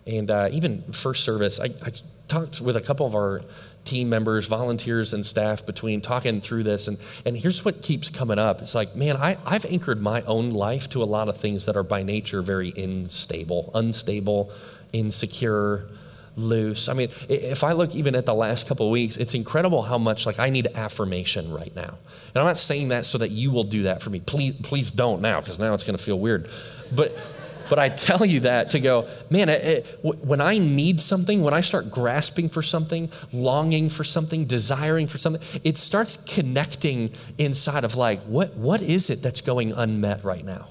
And 0.06 0.30
uh, 0.30 0.50
even 0.52 0.84
first 0.92 1.24
service, 1.24 1.60
I, 1.60 1.66
I 1.82 1.94
talked 2.28 2.62
with 2.62 2.76
a 2.76 2.82
couple 2.82 3.08
of 3.08 3.16
our 3.16 3.42
team 3.86 4.10
members, 4.10 4.48
volunteers, 4.48 5.14
and 5.14 5.26
staff 5.26 5.66
between 5.66 6.02
talking 6.02 6.42
through 6.42 6.64
this. 6.64 6.88
And, 6.88 6.98
and 7.26 7.38
here's 7.38 7.66
what 7.66 7.82
keeps 7.82 8.10
coming 8.10 8.40
up 8.40 8.62
it's 8.62 8.76
like, 8.76 8.96
man, 8.96 9.18
I, 9.18 9.38
I've 9.46 9.66
anchored 9.66 10.02
my 10.02 10.22
own 10.24 10.52
life 10.52 10.90
to 10.90 11.04
a 11.04 11.06
lot 11.06 11.30
of 11.30 11.38
things 11.38 11.66
that 11.66 11.76
are 11.76 11.84
by 11.84 12.04
nature 12.04 12.42
very 12.42 12.74
unstable, 12.76 13.72
unstable, 13.74 14.52
insecure, 14.92 15.88
loose. 16.36 16.90
I 16.90 16.94
mean, 16.94 17.10
if 17.30 17.64
I 17.64 17.74
look 17.74 17.96
even 17.96 18.16
at 18.16 18.26
the 18.26 18.34
last 18.34 18.68
couple 18.68 18.90
weeks, 18.90 19.18
it's 19.18 19.34
incredible 19.34 19.84
how 19.84 19.98
much 19.98 20.26
like 20.26 20.40
I 20.40 20.50
need 20.50 20.68
affirmation 20.74 21.54
right 21.54 21.76
now. 21.76 21.98
And 22.34 22.38
I'm 22.38 22.46
not 22.46 22.58
saying 22.58 22.90
that 22.90 23.06
so 23.06 23.18
that 23.20 23.32
you 23.32 23.52
will 23.52 23.64
do 23.64 23.84
that 23.84 24.02
for 24.02 24.10
me. 24.10 24.20
Please, 24.20 24.56
please 24.64 24.92
don't 24.92 25.22
now, 25.22 25.40
because 25.40 25.60
now 25.60 25.74
it's 25.74 25.84
going 25.84 25.98
to 25.98 26.04
feel 26.04 26.20
weird. 26.20 26.50
But 26.92 27.16
but 27.70 27.80
I 27.80 27.90
tell 27.90 28.26
you 28.26 28.42
that 28.42 28.70
to 28.72 28.80
go, 28.80 29.08
man, 29.30 29.50
it, 29.50 29.64
it, 29.64 30.00
when 30.04 30.42
I 30.42 30.58
need 30.58 31.02
something, 31.02 31.42
when 31.42 31.54
I 31.54 31.62
start 31.62 31.90
grasping 31.92 32.50
for 32.50 32.62
something, 32.62 33.12
longing 33.32 33.90
for 33.90 34.04
something, 34.04 34.46
desiring 34.46 35.08
for 35.08 35.18
something, 35.18 35.42
it 35.64 35.78
starts 35.78 36.18
connecting 36.18 37.12
inside 37.38 37.84
of 37.84 37.96
like, 37.96 38.22
what, 38.22 38.56
what 38.56 38.82
is 38.82 39.10
it 39.10 39.22
that's 39.22 39.42
going 39.42 39.72
unmet 39.72 40.24
right 40.24 40.46
now? 40.46 40.70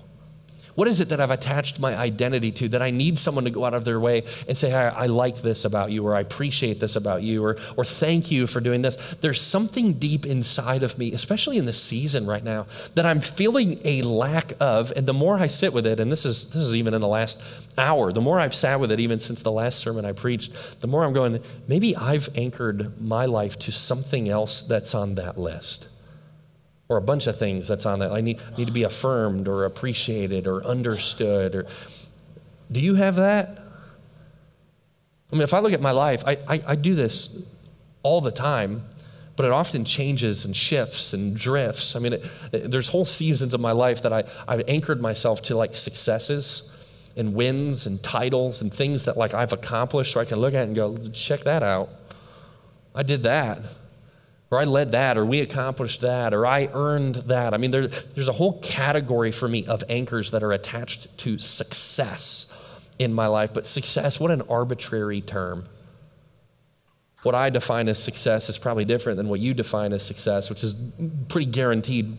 What 0.75 0.89
is 0.89 1.01
it 1.01 1.09
that 1.11 1.21
I've 1.21 1.31
attached 1.31 1.79
my 1.79 1.97
identity 1.97 2.51
to 2.53 2.69
that 2.71 2.81
I 2.81 2.91
need 2.91 3.19
someone 3.19 3.45
to 3.45 3.51
go 3.51 3.65
out 3.65 3.75
of 3.75 3.85
their 3.85 4.01
way 4.01 4.25
and 4.49 4.57
say, 4.57 4.71
hey, 4.71 4.77
I 4.77 5.07
like 5.07 5.43
this 5.43 5.65
about 5.65 5.91
you, 5.91 6.07
or 6.07 6.15
I 6.15 6.21
appreciate 6.21 6.81
this 6.81 6.97
about 6.97 7.23
you, 7.23 7.45
or, 7.45 7.59
or 7.77 7.85
thank 7.85 8.31
you 8.31 8.47
for 8.47 8.61
doing 8.61 8.83
this? 8.83 8.97
There's 9.21 9.41
something 9.41 9.95
deep 9.95 10.25
inside 10.25 10.83
of 10.83 10.99
me, 10.99 11.13
especially 11.13 11.59
in 11.59 11.67
the 11.67 11.73
season 11.73 12.27
right 12.27 12.43
now, 12.43 12.67
that 12.95 13.05
I'm 13.05 13.21
feeling 13.21 13.81
a 13.85 14.03
lack 14.03 14.55
of. 14.61 14.93
And 14.97 15.07
the 15.07 15.13
more 15.13 15.39
I 15.39 15.47
sit 15.47 15.73
with 15.73 15.87
it, 15.87 16.01
and 16.01 16.11
this 16.11 16.25
is, 16.25 16.51
this 16.51 16.63
is 16.63 16.75
even 16.75 16.95
in 16.95 17.01
the 17.01 17.09
last 17.09 17.41
hour, 17.77 18.13
the 18.13 18.21
more 18.21 18.41
I've 18.41 18.55
sat 18.55 18.81
with 18.81 18.91
it, 18.91 19.01
even 19.01 19.21
since 19.21 19.43
the 19.43 19.53
last 19.53 19.79
sermon 19.79 20.05
I 20.05 20.13
preached, 20.13 20.81
the 20.81 20.87
more 20.87 21.05
I'm 21.05 21.13
going, 21.13 21.43
maybe 21.69 21.95
I've 21.95 22.31
anchored 22.35 23.01
my 23.01 23.27
life 23.27 23.59
to 23.61 23.73
something 23.73 24.29
else 24.29 24.63
that's 24.63 24.95
on 24.95 25.17
that 25.17 25.37
list 25.37 25.89
or 26.89 26.97
a 26.97 27.03
bunch 27.03 27.27
of 27.27 27.39
things 27.39 27.69
that's 27.69 27.87
on 27.87 28.01
that. 28.01 28.13
I 28.13 28.21
need, 28.21 28.41
need 28.59 28.67
to 28.67 28.73
be 28.73 28.83
affirmed 28.83 29.49
or 29.49 29.65
appreciated 29.65 30.47
or 30.47 30.65
understood. 30.65 31.55
Or 31.55 31.67
do 32.71 32.81
you 32.81 32.97
have 32.97 33.17
that? 33.17 33.59
I 35.33 35.35
mean, 35.35 35.43
if 35.43 35.55
I 35.55 35.61
look 35.61 35.73
at 35.73 35.81
my 35.81 35.93
life, 35.93 36.23
I, 36.27 36.39
I, 36.47 36.63
I 36.69 36.75
do 36.75 36.95
this 36.95 37.43
all 38.03 38.21
the 38.21 38.31
time, 38.31 38.85
but 39.37 39.47
it 39.47 39.53
often 39.53 39.85
changes 39.85 40.45
and 40.45 40.55
shifts 40.55 41.15
and 41.15 41.35
drifts. 41.35 41.97
I 41.97 42.01
mean, 42.01 42.13
it, 42.15 42.27
it, 42.53 42.71
there's 42.71 42.91
whole 42.91 43.07
seasons 43.07 43.55
of 43.55 43.61
my 43.61 43.73
life 43.73 44.03
that 44.03 44.13
I, 44.13 44.25
I've 44.47 44.63
anchored 44.69 45.01
myself 45.01 45.41
to 45.43 45.57
like 45.57 45.75
successes 45.75 46.71
and 47.17 47.35
wins 47.35 47.87
and 47.87 48.03
titles 48.03 48.61
and 48.61 48.73
things 48.73 49.05
that 49.05 49.17
like 49.17 49.33
I've 49.33 49.53
accomplished 49.53 50.13
so 50.13 50.21
I 50.21 50.27
can 50.27 50.41
look 50.41 50.53
at 50.53 50.65
and 50.65 50.77
go, 50.77 50.99
check 51.09 51.41
that 51.45 51.63
out. 51.63 51.89
I 52.95 53.03
did 53.03 53.23
that 53.23 53.61
or 54.53 54.59
I 54.59 54.65
led 54.65 54.93
that, 54.93 55.17
or 55.17 55.25
we 55.25 55.41
accomplished 55.41 56.03
that, 56.03 56.35
or 56.35 56.47
I 56.47 56.69
earned 56.75 57.15
that. 57.15 57.55
I 57.55 57.57
mean, 57.57 57.71
there, 57.71 57.89
there's 57.89 58.29
a 58.29 58.33
whole 58.33 58.61
category 58.61 59.33
for 59.33 59.49
me 59.49 59.65
of 59.65 59.83
anchors 59.89 60.31
that 60.31 60.43
are 60.43 60.53
attached 60.53 61.17
to 61.19 61.39
success 61.39 62.55
in 62.99 63.15
my 63.15 63.29
life. 63.29 63.55
But 63.55 63.67
success, 63.67 64.21
what 64.21 64.31
an 64.31 64.43
arbitrary 64.51 65.23
term. 65.23 65.65
What 67.23 67.35
I 67.35 67.49
define 67.49 67.89
as 67.89 68.03
success 68.03 68.51
is 68.51 68.59
probably 68.59 68.85
different 68.85 69.17
than 69.17 69.31
what 69.31 69.41
you 69.41 69.55
define 69.55 69.95
as 69.95 70.05
success, 70.05 70.51
which 70.51 70.63
is 70.63 70.77
pretty 71.29 71.51
guaranteed 71.51 72.19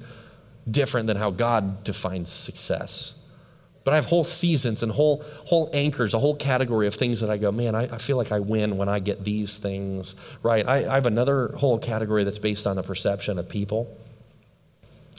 different 0.69 1.05
than 1.05 1.17
how 1.17 1.29
God 1.29 1.83
defines 1.83 2.31
success. 2.31 3.13
But 3.83 3.93
I 3.93 3.95
have 3.95 4.05
whole 4.05 4.23
seasons 4.23 4.81
and 4.81 4.91
whole, 4.91 5.23
whole 5.45 5.69
anchors, 5.73 6.13
a 6.13 6.19
whole 6.19 6.35
category 6.35 6.87
of 6.87 6.95
things 6.95 7.19
that 7.19 7.29
I 7.29 7.37
go, 7.37 7.51
man, 7.51 7.75
I, 7.75 7.95
I 7.95 7.97
feel 7.97 8.15
like 8.15 8.31
I 8.31 8.39
win 8.39 8.77
when 8.77 8.87
I 8.87 8.99
get 8.99 9.25
these 9.25 9.57
things 9.57 10.15
right. 10.41 10.65
I, 10.65 10.89
I 10.89 10.95
have 10.95 11.05
another 11.05 11.49
whole 11.57 11.77
category 11.77 12.23
that's 12.23 12.39
based 12.39 12.65
on 12.65 12.77
the 12.77 12.83
perception 12.83 13.37
of 13.37 13.49
people. 13.49 13.95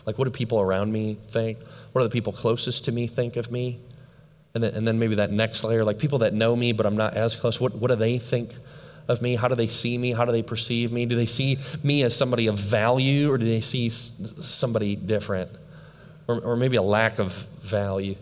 Like, 0.07 0.18
what 0.18 0.24
do 0.24 0.31
people 0.31 0.61
around 0.61 0.92
me 0.92 1.18
think? 1.29 1.59
What 1.92 2.03
do 2.03 2.09
the 2.09 2.12
people 2.12 2.33
closest 2.33 2.87
to 2.87 2.92
me 2.92 3.07
think 3.07 3.37
of 3.37 3.50
me? 3.50 3.81
And 4.55 4.62
then, 4.62 4.74
and 4.74 4.88
then 4.88 4.98
maybe 4.98 5.16
that 5.16 5.31
next 5.31 5.62
layer, 5.64 5.85
like 5.85 5.98
people 5.98 6.20
that 6.20 6.33
know 6.33 6.57
me 6.57 6.72
but 6.72 6.87
I'm 6.87 6.96
not 6.96 7.14
as 7.14 7.37
close, 7.37 7.61
what, 7.61 7.74
what 7.74 7.88
do 7.88 7.96
they 7.96 8.18
think 8.18 8.55
of 9.09 9.20
me? 9.20 9.37
How 9.37 9.48
do 9.48 9.55
they 9.55 9.66
see 9.66 9.98
me? 9.98 10.12
How 10.12 10.24
do 10.24 10.33
they 10.33 10.42
perceive 10.42 10.90
me? 10.90 11.05
Do 11.05 11.16
they 11.16 11.27
see 11.27 11.59
me 11.83 12.03
as 12.03 12.16
somebody 12.16 12.46
of 12.46 12.59
value 12.59 13.31
or 13.31 13.37
do 13.37 13.44
they 13.44 13.61
see 13.61 13.90
somebody 13.90 14.96
different? 14.96 15.50
Or, 16.27 16.40
or 16.40 16.57
maybe 16.57 16.77
a 16.77 16.83
lack 16.83 17.18
of 17.18 17.33
value? 17.61 18.16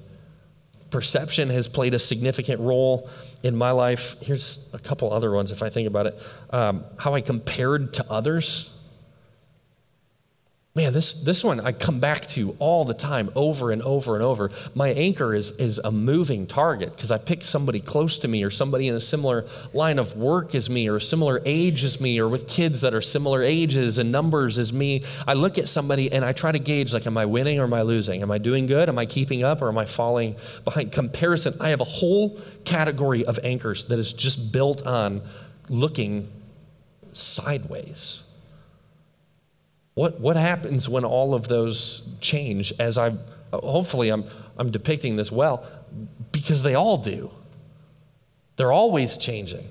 Perception 0.92 1.50
has 1.50 1.66
played 1.66 1.94
a 1.94 1.98
significant 1.98 2.60
role 2.60 3.10
in 3.42 3.56
my 3.56 3.72
life. 3.72 4.14
Here's 4.20 4.68
a 4.72 4.78
couple 4.78 5.12
other 5.12 5.32
ones 5.32 5.50
if 5.50 5.62
I 5.62 5.70
think 5.70 5.88
about 5.88 6.06
it. 6.06 6.22
Um, 6.50 6.84
how 6.98 7.14
I 7.14 7.20
compared 7.20 7.94
to 7.94 8.06
others 8.08 8.78
Man, 10.74 10.94
this, 10.94 11.12
this 11.12 11.44
one 11.44 11.60
I 11.60 11.72
come 11.72 12.00
back 12.00 12.26
to 12.28 12.56
all 12.58 12.86
the 12.86 12.94
time, 12.94 13.28
over 13.36 13.70
and 13.70 13.82
over 13.82 14.14
and 14.14 14.24
over. 14.24 14.50
My 14.74 14.88
anchor 14.88 15.34
is, 15.34 15.50
is 15.52 15.78
a 15.84 15.92
moving 15.92 16.46
target 16.46 16.96
because 16.96 17.10
I 17.10 17.18
pick 17.18 17.44
somebody 17.44 17.78
close 17.78 18.16
to 18.20 18.28
me 18.28 18.42
or 18.42 18.50
somebody 18.50 18.88
in 18.88 18.94
a 18.94 19.00
similar 19.00 19.44
line 19.74 19.98
of 19.98 20.16
work 20.16 20.54
as 20.54 20.70
me 20.70 20.88
or 20.88 20.96
a 20.96 21.00
similar 21.00 21.42
age 21.44 21.84
as 21.84 22.00
me 22.00 22.18
or 22.18 22.26
with 22.26 22.48
kids 22.48 22.80
that 22.80 22.94
are 22.94 23.02
similar 23.02 23.42
ages 23.42 23.98
and 23.98 24.10
numbers 24.10 24.58
as 24.58 24.72
me. 24.72 25.04
I 25.26 25.34
look 25.34 25.58
at 25.58 25.68
somebody 25.68 26.10
and 26.10 26.24
I 26.24 26.32
try 26.32 26.52
to 26.52 26.58
gauge 26.58 26.94
like, 26.94 27.06
am 27.06 27.18
I 27.18 27.26
winning 27.26 27.60
or 27.60 27.64
am 27.64 27.74
I 27.74 27.82
losing? 27.82 28.22
Am 28.22 28.30
I 28.30 28.38
doing 28.38 28.64
good? 28.64 28.88
Am 28.88 28.98
I 28.98 29.04
keeping 29.04 29.44
up 29.44 29.60
or 29.60 29.68
am 29.68 29.76
I 29.76 29.84
falling 29.84 30.36
behind? 30.64 30.90
Comparison. 30.90 31.54
I 31.60 31.68
have 31.68 31.82
a 31.82 31.84
whole 31.84 32.40
category 32.64 33.26
of 33.26 33.38
anchors 33.44 33.84
that 33.84 33.98
is 33.98 34.14
just 34.14 34.52
built 34.52 34.86
on 34.86 35.20
looking 35.68 36.32
sideways. 37.12 38.22
What, 39.94 40.20
what 40.20 40.36
happens 40.36 40.88
when 40.88 41.04
all 41.04 41.34
of 41.34 41.48
those 41.48 42.08
change 42.20 42.72
as 42.78 42.96
I, 42.96 43.14
hopefully 43.52 44.08
I'm, 44.08 44.24
I'm 44.56 44.70
depicting 44.70 45.16
this 45.16 45.30
well, 45.30 45.66
because 46.30 46.62
they 46.62 46.74
all 46.74 46.96
do. 46.96 47.30
They're 48.56 48.72
always 48.72 49.16
changing. 49.16 49.68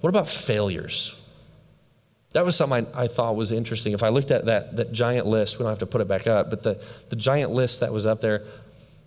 What 0.00 0.10
about 0.10 0.28
failures? 0.28 1.20
That 2.32 2.44
was 2.44 2.56
something 2.56 2.86
I, 2.94 3.04
I, 3.04 3.08
thought 3.08 3.36
was 3.36 3.50
interesting. 3.50 3.92
If 3.92 4.02
I 4.02 4.08
looked 4.08 4.30
at 4.30 4.44
that, 4.46 4.76
that 4.76 4.92
giant 4.92 5.26
list, 5.26 5.58
we 5.58 5.62
don't 5.62 5.70
have 5.70 5.78
to 5.78 5.86
put 5.86 6.00
it 6.00 6.08
back 6.08 6.26
up, 6.26 6.50
but 6.50 6.62
the, 6.62 6.82
the 7.08 7.16
giant 7.16 7.52
list 7.52 7.80
that 7.80 7.92
was 7.92 8.06
up 8.06 8.20
there, 8.20 8.42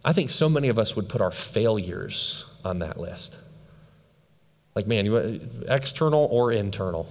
I 0.04 0.14
think 0.14 0.30
so 0.30 0.50
many 0.50 0.70
of 0.70 0.80
us 0.80 0.96
would 0.96 1.10
put 1.10 1.22
our 1.22 1.32
failures 1.32 2.46
on 2.64 2.80
that 2.80 2.98
list. 2.98 3.38
Like, 4.76 4.88
man, 4.88 5.06
you, 5.06 5.42
external 5.68 6.28
or 6.32 6.52
internal 6.52 7.08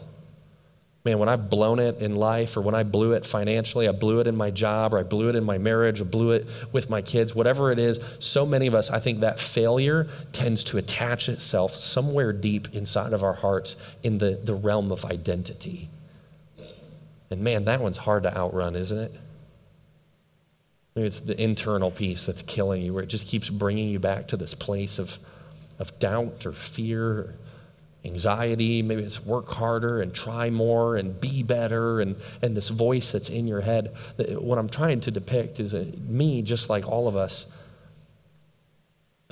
man, 1.07 1.21
when 1.21 1.29
I've 1.29 1.49
blown 1.49 1.79
it 1.79 2.03
in 2.03 2.17
life 2.17 2.57
or 2.57 2.61
when 2.61 2.75
I 2.75 2.83
blew 2.83 3.13
it 3.13 3.25
financially, 3.25 3.89
I 3.89 3.93
blew 3.93 4.19
it 4.19 4.27
in 4.27 4.37
my 4.37 4.51
job 4.51 4.93
or 4.93 4.99
I 4.99 5.05
blew 5.05 5.29
it 5.29 5.37
in 5.37 5.45
my 5.45 5.57
marriage 5.57 6.01
or 6.01 6.05
blew 6.05 6.33
it 6.33 6.49
with 6.73 6.91
my 6.91 7.01
kids, 7.01 7.33
whatever 7.33 7.71
it 7.71 7.79
is, 7.79 8.01
so 8.19 8.45
many 8.45 8.67
of 8.67 8.75
us, 8.75 8.91
I 8.91 8.99
think 8.99 9.21
that 9.21 9.39
failure 9.39 10.09
tends 10.33 10.65
to 10.65 10.79
attach 10.79 11.29
itself 11.29 11.77
somewhere 11.77 12.33
deep 12.33 12.75
inside 12.75 13.13
of 13.13 13.23
our 13.23 13.35
hearts 13.35 13.77
in 14.03 14.19
the, 14.19 14.41
the 14.43 14.55
realm 14.55 14.91
of 14.91 15.05
identity. 15.05 15.89
And 17.31 17.41
man, 17.41 17.65
that 17.67 17.81
one's 17.81 17.99
hard 17.99 18.25
to 18.25 18.37
outrun, 18.37 18.75
isn't 18.75 18.99
it? 18.99 19.15
Maybe 20.97 21.07
it's 21.07 21.21
the 21.21 21.41
internal 21.41 21.93
piece 21.93 22.27
that's 22.27 22.43
killing 22.43 22.83
you, 22.83 22.93
where 22.93 23.05
it 23.05 23.09
just 23.09 23.29
keeps 23.29 23.49
bringing 23.49 23.89
you 23.91 24.01
back 24.01 24.27
to 24.29 24.37
this 24.37 24.55
place 24.55 24.99
of, 24.99 25.19
of 25.79 25.97
doubt 26.01 26.45
or 26.45 26.53
fear 26.53 27.37
anxiety. 28.07 28.83
Maybe 28.83 29.03
it's 29.03 29.25
work 29.25 29.49
harder 29.49 30.01
and 30.01 30.15
try 30.15 30.51
more 30.51 30.97
and 30.97 31.21
be 31.21 31.43
better, 31.43 32.01
and, 32.01 32.17
and 32.41 32.57
this 32.57 32.69
voice 32.69 33.13
that's 33.13 33.29
in 33.29 33.47
your 33.47 33.61
head. 33.61 33.95
What 34.17 34.59
I'm 34.59 34.69
trying 34.69 35.01
to 35.03 35.11
depict 35.11 35.61
is 35.61 35.75
a, 35.75 35.85
me, 35.85 36.43
just 36.43 36.71
like 36.71 36.89
all 36.89 37.09
of 37.09 37.17
us. 37.17 37.47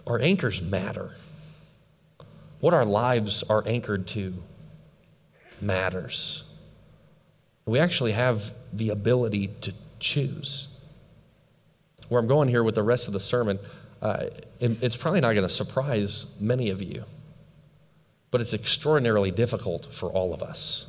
Our 0.07 0.21
anchors 0.21 0.61
matter. 0.61 1.13
What 2.61 2.75
our 2.75 2.85
lives 2.85 3.43
are 3.45 3.63
anchored 3.67 4.07
to 4.09 4.35
matters. 5.61 6.45
We 7.67 7.79
actually 7.79 8.13
have 8.13 8.53
the 8.73 8.91
ability 8.91 9.49
to 9.63 9.73
choose. 9.99 10.69
Where 12.09 12.21
I'm 12.21 12.27
going 12.27 12.49
here 12.49 12.63
with 12.63 12.75
the 12.75 12.83
rest 12.83 13.07
of 13.07 13.15
the 13.15 13.21
sermon, 13.21 13.59
uh, 14.03 14.25
it's 14.61 14.97
probably 14.97 15.21
not 15.21 15.33
going 15.33 15.47
to 15.47 15.53
surprise 15.53 16.35
many 16.39 16.69
of 16.69 16.83
you 16.83 17.05
but 18.35 18.41
it's 18.41 18.53
extraordinarily 18.53 19.31
difficult 19.31 19.95
for 19.95 20.11
all 20.11 20.35
of 20.35 20.43
us. 20.43 20.87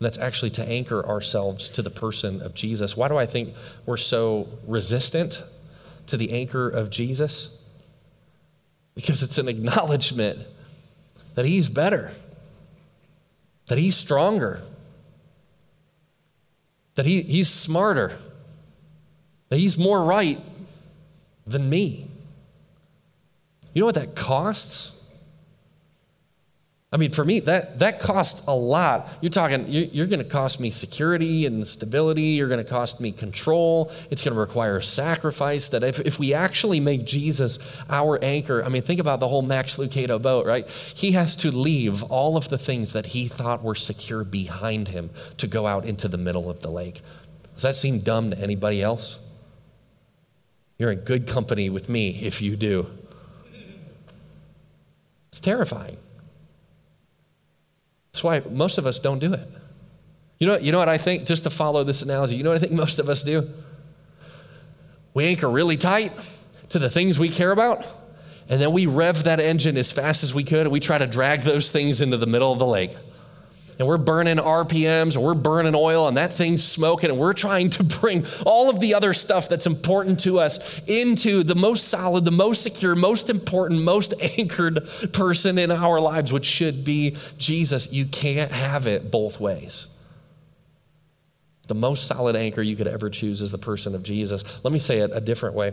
And 0.00 0.06
that's 0.06 0.18
actually 0.18 0.50
to 0.50 0.68
anchor 0.68 1.06
ourselves 1.06 1.70
to 1.70 1.82
the 1.82 1.88
person 1.88 2.42
of 2.42 2.52
Jesus. 2.52 2.96
Why 2.96 3.06
do 3.06 3.16
I 3.16 3.26
think 3.26 3.54
we're 3.86 3.96
so 3.96 4.48
resistant 4.66 5.44
to 6.08 6.16
the 6.16 6.32
anchor 6.32 6.68
of 6.68 6.90
Jesus? 6.90 7.50
Because 8.96 9.22
it's 9.22 9.38
an 9.38 9.46
acknowledgement 9.46 10.48
that 11.36 11.44
He's 11.44 11.68
better, 11.68 12.10
that 13.68 13.78
He's 13.78 13.94
stronger, 13.94 14.60
that 16.96 17.06
he, 17.06 17.22
He's 17.22 17.48
smarter, 17.48 18.18
that 19.48 19.60
He's 19.60 19.78
more 19.78 20.02
right 20.02 20.40
than 21.46 21.70
me. 21.70 22.10
You 23.74 23.82
know 23.82 23.86
what 23.86 23.94
that 23.94 24.16
costs? 24.16 24.93
I 26.94 26.96
mean, 26.96 27.10
for 27.10 27.24
me, 27.24 27.40
that, 27.40 27.80
that 27.80 27.98
costs 27.98 28.44
a 28.46 28.54
lot. 28.54 29.08
You're 29.20 29.30
talking, 29.30 29.66
you're, 29.66 29.86
you're 29.86 30.06
going 30.06 30.22
to 30.22 30.24
cost 30.24 30.60
me 30.60 30.70
security 30.70 31.44
and 31.44 31.66
stability. 31.66 32.22
You're 32.22 32.46
going 32.46 32.62
to 32.62 32.70
cost 32.70 33.00
me 33.00 33.10
control. 33.10 33.90
It's 34.12 34.22
going 34.22 34.32
to 34.32 34.40
require 34.40 34.80
sacrifice. 34.80 35.68
That 35.70 35.82
if, 35.82 35.98
if 35.98 36.20
we 36.20 36.32
actually 36.32 36.78
make 36.78 37.04
Jesus 37.04 37.58
our 37.90 38.22
anchor, 38.22 38.62
I 38.62 38.68
mean, 38.68 38.82
think 38.82 39.00
about 39.00 39.18
the 39.18 39.26
whole 39.26 39.42
Max 39.42 39.76
Lucado 39.76 40.10
oh 40.10 40.18
boat, 40.20 40.46
right? 40.46 40.68
He 40.94 41.12
has 41.12 41.34
to 41.36 41.50
leave 41.50 42.04
all 42.04 42.36
of 42.36 42.48
the 42.48 42.58
things 42.58 42.92
that 42.92 43.06
he 43.06 43.26
thought 43.26 43.64
were 43.64 43.74
secure 43.74 44.22
behind 44.22 44.86
him 44.86 45.10
to 45.38 45.48
go 45.48 45.66
out 45.66 45.84
into 45.84 46.06
the 46.06 46.16
middle 46.16 46.48
of 46.48 46.60
the 46.60 46.70
lake. 46.70 47.02
Does 47.54 47.62
that 47.64 47.74
seem 47.74 47.98
dumb 47.98 48.30
to 48.30 48.38
anybody 48.38 48.80
else? 48.80 49.18
You're 50.78 50.92
in 50.92 51.00
good 51.00 51.26
company 51.26 51.68
with 51.70 51.88
me 51.88 52.10
if 52.22 52.40
you 52.40 52.54
do. 52.54 52.86
It's 55.32 55.40
terrifying. 55.40 55.96
That's 58.14 58.22
why 58.22 58.42
most 58.48 58.78
of 58.78 58.86
us 58.86 59.00
don't 59.00 59.18
do 59.18 59.32
it. 59.32 59.48
You 60.38 60.46
know, 60.46 60.56
you 60.56 60.70
know 60.70 60.78
what 60.78 60.88
I 60.88 60.98
think, 60.98 61.26
just 61.26 61.42
to 61.44 61.50
follow 61.50 61.82
this 61.82 62.00
analogy, 62.00 62.36
you 62.36 62.44
know 62.44 62.50
what 62.50 62.56
I 62.56 62.60
think 62.60 62.70
most 62.70 63.00
of 63.00 63.08
us 63.08 63.24
do? 63.24 63.50
We 65.14 65.26
anchor 65.26 65.50
really 65.50 65.76
tight 65.76 66.12
to 66.68 66.78
the 66.78 66.88
things 66.88 67.18
we 67.18 67.28
care 67.28 67.50
about, 67.50 67.84
and 68.48 68.62
then 68.62 68.70
we 68.70 68.86
rev 68.86 69.24
that 69.24 69.40
engine 69.40 69.76
as 69.76 69.90
fast 69.90 70.22
as 70.22 70.32
we 70.32 70.44
could, 70.44 70.60
and 70.60 70.70
we 70.70 70.78
try 70.78 70.96
to 70.96 71.08
drag 71.08 71.40
those 71.40 71.72
things 71.72 72.00
into 72.00 72.16
the 72.16 72.26
middle 72.28 72.52
of 72.52 72.60
the 72.60 72.66
lake 72.66 72.92
and 73.78 73.88
we're 73.88 73.98
burning 73.98 74.36
RPMs 74.36 75.16
and 75.16 75.24
we're 75.24 75.34
burning 75.34 75.74
oil 75.74 76.06
and 76.08 76.16
that 76.16 76.32
thing's 76.32 76.62
smoking 76.62 77.10
and 77.10 77.18
we're 77.18 77.32
trying 77.32 77.70
to 77.70 77.84
bring 77.84 78.26
all 78.46 78.70
of 78.70 78.80
the 78.80 78.94
other 78.94 79.12
stuff 79.12 79.48
that's 79.48 79.66
important 79.66 80.20
to 80.20 80.38
us 80.38 80.80
into 80.86 81.42
the 81.42 81.54
most 81.54 81.88
solid, 81.88 82.24
the 82.24 82.30
most 82.30 82.62
secure, 82.62 82.94
most 82.94 83.28
important, 83.28 83.82
most 83.82 84.14
anchored 84.38 84.88
person 85.12 85.58
in 85.58 85.70
our 85.70 86.00
lives, 86.00 86.32
which 86.32 86.46
should 86.46 86.84
be 86.84 87.16
Jesus. 87.38 87.92
You 87.92 88.06
can't 88.06 88.52
have 88.52 88.86
it 88.86 89.10
both 89.10 89.40
ways. 89.40 89.86
The 91.66 91.74
most 91.74 92.06
solid 92.06 92.36
anchor 92.36 92.62
you 92.62 92.76
could 92.76 92.86
ever 92.86 93.08
choose 93.08 93.40
is 93.40 93.50
the 93.50 93.58
person 93.58 93.94
of 93.94 94.02
Jesus. 94.02 94.44
Let 94.62 94.72
me 94.72 94.78
say 94.78 94.98
it 94.98 95.10
a 95.14 95.20
different 95.20 95.54
way. 95.54 95.72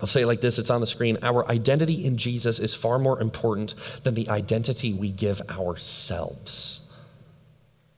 I'll 0.00 0.06
say 0.06 0.22
it 0.22 0.26
like 0.26 0.40
this 0.40 0.58
it's 0.58 0.70
on 0.70 0.80
the 0.80 0.86
screen. 0.86 1.18
Our 1.22 1.48
identity 1.48 2.04
in 2.04 2.16
Jesus 2.16 2.58
is 2.58 2.74
far 2.74 2.98
more 2.98 3.20
important 3.20 3.74
than 4.02 4.14
the 4.14 4.28
identity 4.28 4.92
we 4.92 5.10
give 5.10 5.40
ourselves. 5.48 6.80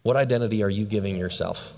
What 0.05 0.17
identity 0.17 0.63
are 0.63 0.71
you 0.71 0.85
giving 0.85 1.17
yourself? 1.17 1.73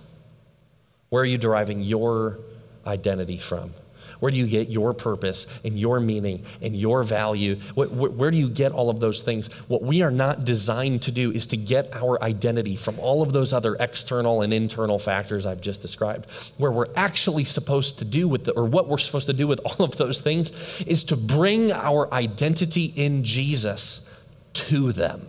Where 1.11 1.23
are 1.23 1.27
you 1.27 1.39
deriving 1.39 1.81
your 1.81 2.41
identity 2.85 3.39
from? 3.39 3.73
Where 4.19 4.33
do 4.33 4.37
you 4.37 4.49
get 4.49 4.69
your 4.69 4.95
purpose 4.95 5.47
and 5.65 5.79
your 5.79 6.01
meaning 6.01 6.45
and 6.61 6.75
your 6.75 7.05
value? 7.05 7.57
Where, 7.75 8.31
do 8.33 8.37
you 8.37 8.49
get 8.49 8.73
all 8.73 8.91
of 8.91 8.99
those 8.99 9.23
things? 9.23 9.47
What 9.69 9.83
we 9.83 10.03
are 10.03 10.11
not 10.11 10.45
designed 10.45 11.03
to 11.03 11.12
do 11.12 11.31
is 11.31 11.47
to 11.49 11.57
get 11.57 11.95
our 11.95 12.21
identity 12.21 12.75
from 12.75 12.99
all 12.99 13.23
of 13.23 13.33
those 13.33 13.53
other 13.53 13.77
external 13.79 14.43
and 14.43 14.53
internal 14.53 14.99
factors 14.99 15.47
I've 15.47 15.61
just 15.61 15.81
described. 15.81 16.27
Where 16.57 16.73
we're 16.73 16.93
actually 16.97 17.45
supposed 17.45 18.01
to 18.01 18.05
do 18.05 18.27
with 18.27 18.47
the, 18.47 18.53
or 18.53 18.65
what 18.65 18.89
we're 18.89 18.99
supposed 18.99 19.27
to 19.27 19.35
do 19.35 19.47
with 19.47 19.61
all 19.65 19.85
of 19.85 19.99
those 19.99 20.21
things 20.21 20.51
is 20.83 21.05
to 21.05 21.17
bring 21.17 21.71
our 21.71 22.12
identity 22.12 22.93
in 22.97 23.23
Jesus 23.23 24.12
to 24.55 24.91
them. 24.91 25.29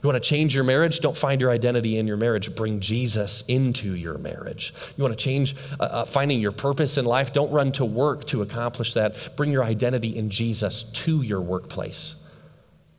You 0.00 0.08
want 0.08 0.22
to 0.22 0.28
change 0.28 0.54
your 0.54 0.62
marriage? 0.62 1.00
Don't 1.00 1.16
find 1.16 1.40
your 1.40 1.50
identity 1.50 1.96
in 1.98 2.06
your 2.06 2.16
marriage. 2.16 2.54
Bring 2.54 2.78
Jesus 2.78 3.42
into 3.48 3.96
your 3.96 4.16
marriage. 4.16 4.72
You 4.96 5.02
want 5.02 5.18
to 5.18 5.22
change 5.22 5.56
uh, 5.80 5.82
uh, 5.82 6.04
finding 6.04 6.40
your 6.40 6.52
purpose 6.52 6.96
in 6.98 7.04
life? 7.04 7.32
Don't 7.32 7.50
run 7.50 7.72
to 7.72 7.84
work 7.84 8.24
to 8.26 8.40
accomplish 8.40 8.94
that. 8.94 9.36
Bring 9.36 9.50
your 9.50 9.64
identity 9.64 10.16
in 10.16 10.30
Jesus 10.30 10.84
to 10.84 11.22
your 11.22 11.40
workplace. 11.40 12.14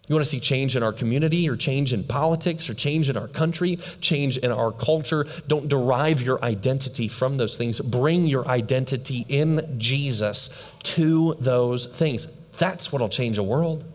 You 0.10 0.16
want 0.16 0.26
to 0.26 0.30
see 0.30 0.40
change 0.40 0.76
in 0.76 0.82
our 0.82 0.92
community 0.92 1.48
or 1.48 1.56
change 1.56 1.94
in 1.94 2.04
politics 2.04 2.68
or 2.70 2.74
change 2.74 3.10
in 3.10 3.16
our 3.16 3.28
country, 3.28 3.78
change 4.02 4.38
in 4.38 4.52
our 4.52 4.72
culture? 4.72 5.26
Don't 5.48 5.70
derive 5.70 6.22
your 6.22 6.44
identity 6.44 7.08
from 7.08 7.36
those 7.36 7.58
things. 7.58 7.80
Bring 7.80 8.26
your 8.26 8.46
identity 8.48 9.26
in 9.30 9.76
Jesus 9.78 10.62
to 10.84 11.36
those 11.40 11.86
things. 11.86 12.28
That's 12.58 12.92
what 12.92 13.02
will 13.02 13.10
change 13.10 13.38
a 13.38 13.44
world. 13.44 13.86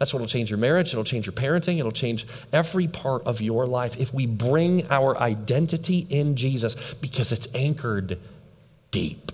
That's 0.00 0.14
what 0.14 0.20
will 0.20 0.28
change 0.28 0.48
your 0.48 0.58
marriage. 0.58 0.94
It'll 0.94 1.04
change 1.04 1.26
your 1.26 1.34
parenting. 1.34 1.78
It'll 1.78 1.92
change 1.92 2.26
every 2.54 2.88
part 2.88 3.22
of 3.24 3.42
your 3.42 3.66
life 3.66 4.00
if 4.00 4.14
we 4.14 4.24
bring 4.24 4.88
our 4.88 5.16
identity 5.18 6.06
in 6.08 6.36
Jesus 6.36 6.74
because 7.02 7.32
it's 7.32 7.46
anchored 7.54 8.18
deep. 8.90 9.30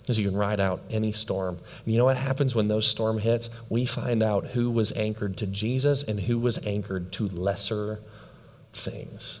Because 0.00 0.18
you 0.18 0.28
can 0.28 0.36
ride 0.36 0.58
out 0.58 0.82
any 0.90 1.12
storm. 1.12 1.60
And 1.84 1.94
you 1.94 1.96
know 1.96 2.06
what 2.06 2.16
happens 2.16 2.56
when 2.56 2.66
those 2.66 2.88
storm 2.88 3.18
hits? 3.18 3.50
We 3.68 3.86
find 3.86 4.20
out 4.20 4.48
who 4.48 4.68
was 4.68 4.90
anchored 4.92 5.36
to 5.36 5.46
Jesus 5.46 6.02
and 6.02 6.20
who 6.20 6.36
was 6.36 6.58
anchored 6.66 7.12
to 7.12 7.28
lesser 7.28 8.00
things. 8.72 9.38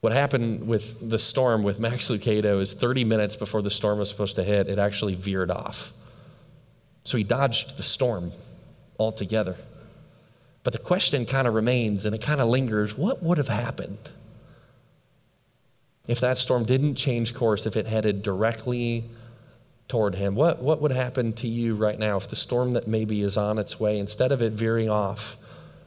What 0.00 0.12
happened 0.12 0.66
with 0.66 1.08
the 1.08 1.20
storm 1.20 1.62
with 1.62 1.78
Max 1.78 2.10
Lucado 2.10 2.60
is 2.60 2.74
30 2.74 3.04
minutes 3.04 3.36
before 3.36 3.62
the 3.62 3.70
storm 3.70 4.00
was 4.00 4.08
supposed 4.08 4.34
to 4.36 4.42
hit, 4.42 4.66
it 4.66 4.80
actually 4.80 5.14
veered 5.14 5.52
off. 5.52 5.92
So 7.04 7.16
he 7.16 7.24
dodged 7.24 7.76
the 7.76 7.82
storm 7.82 8.32
altogether. 8.98 9.56
But 10.62 10.72
the 10.72 10.78
question 10.78 11.26
kind 11.26 11.48
of 11.48 11.54
remains 11.54 12.04
and 12.04 12.14
it 12.14 12.20
kind 12.20 12.40
of 12.40 12.48
lingers 12.48 12.96
what 12.96 13.22
would 13.22 13.38
have 13.38 13.48
happened 13.48 14.10
if 16.06 16.18
that 16.20 16.38
storm 16.38 16.64
didn't 16.64 16.96
change 16.96 17.34
course, 17.34 17.66
if 17.66 17.76
it 17.76 17.86
headed 17.86 18.22
directly 18.22 19.04
toward 19.86 20.16
him? 20.16 20.34
What, 20.34 20.60
what 20.60 20.80
would 20.80 20.92
happen 20.92 21.32
to 21.34 21.48
you 21.48 21.74
right 21.74 21.98
now 21.98 22.16
if 22.16 22.28
the 22.28 22.36
storm 22.36 22.72
that 22.72 22.88
maybe 22.88 23.22
is 23.22 23.36
on 23.36 23.58
its 23.58 23.78
way, 23.78 23.98
instead 23.98 24.32
of 24.32 24.42
it 24.42 24.52
veering 24.52 24.90
off 24.90 25.36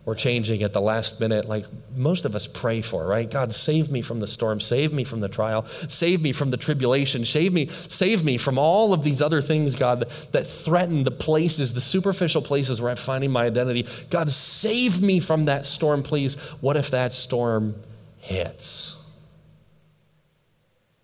or 0.06 0.16
changing 0.16 0.62
at 0.64 0.74
the 0.74 0.82
last 0.82 1.20
minute, 1.20 1.46
like 1.46 1.66
most 1.96 2.26
of 2.26 2.36
us 2.36 2.46
pray 2.46 2.82
for, 2.82 3.06
right? 3.08 3.30
God, 3.30 3.54
save 3.54 3.90
me 3.90 4.02
from 4.02 4.20
the 4.20 4.28
storm, 4.28 4.60
save 4.60 4.92
me 4.92 5.06
from 5.06 5.22
the 5.22 5.30
trial, 5.30 5.66
save 5.88 6.22
me 6.22 6.34
from 6.34 6.52
the 6.52 6.58
tribulation, 6.58 7.24
save 7.24 7.54
me, 7.54 7.70
save 7.88 8.24
me 8.24 8.38
from 8.38 8.58
all 8.58 8.92
of 8.92 9.04
these 9.04 9.22
other 9.22 9.42
things, 9.42 9.76
God, 9.76 10.02
that, 10.02 10.32
that 10.34 10.46
threaten 10.46 11.04
the 11.04 11.12
places, 11.12 11.74
the 11.74 11.82
superficial 11.82 12.42
places 12.42 12.82
where 12.82 12.92
I'm 12.92 12.98
finding 12.98 13.32
my 13.32 13.46
identity. 13.46 13.88
God, 14.10 14.30
save 14.32 15.02
me 15.02 15.22
from 15.22 15.46
that 15.46 15.66
storm, 15.66 16.04
please. 16.04 16.36
What 16.60 16.76
if 16.76 16.90
that 16.92 17.14
storm 17.14 17.76
hits? 18.18 19.02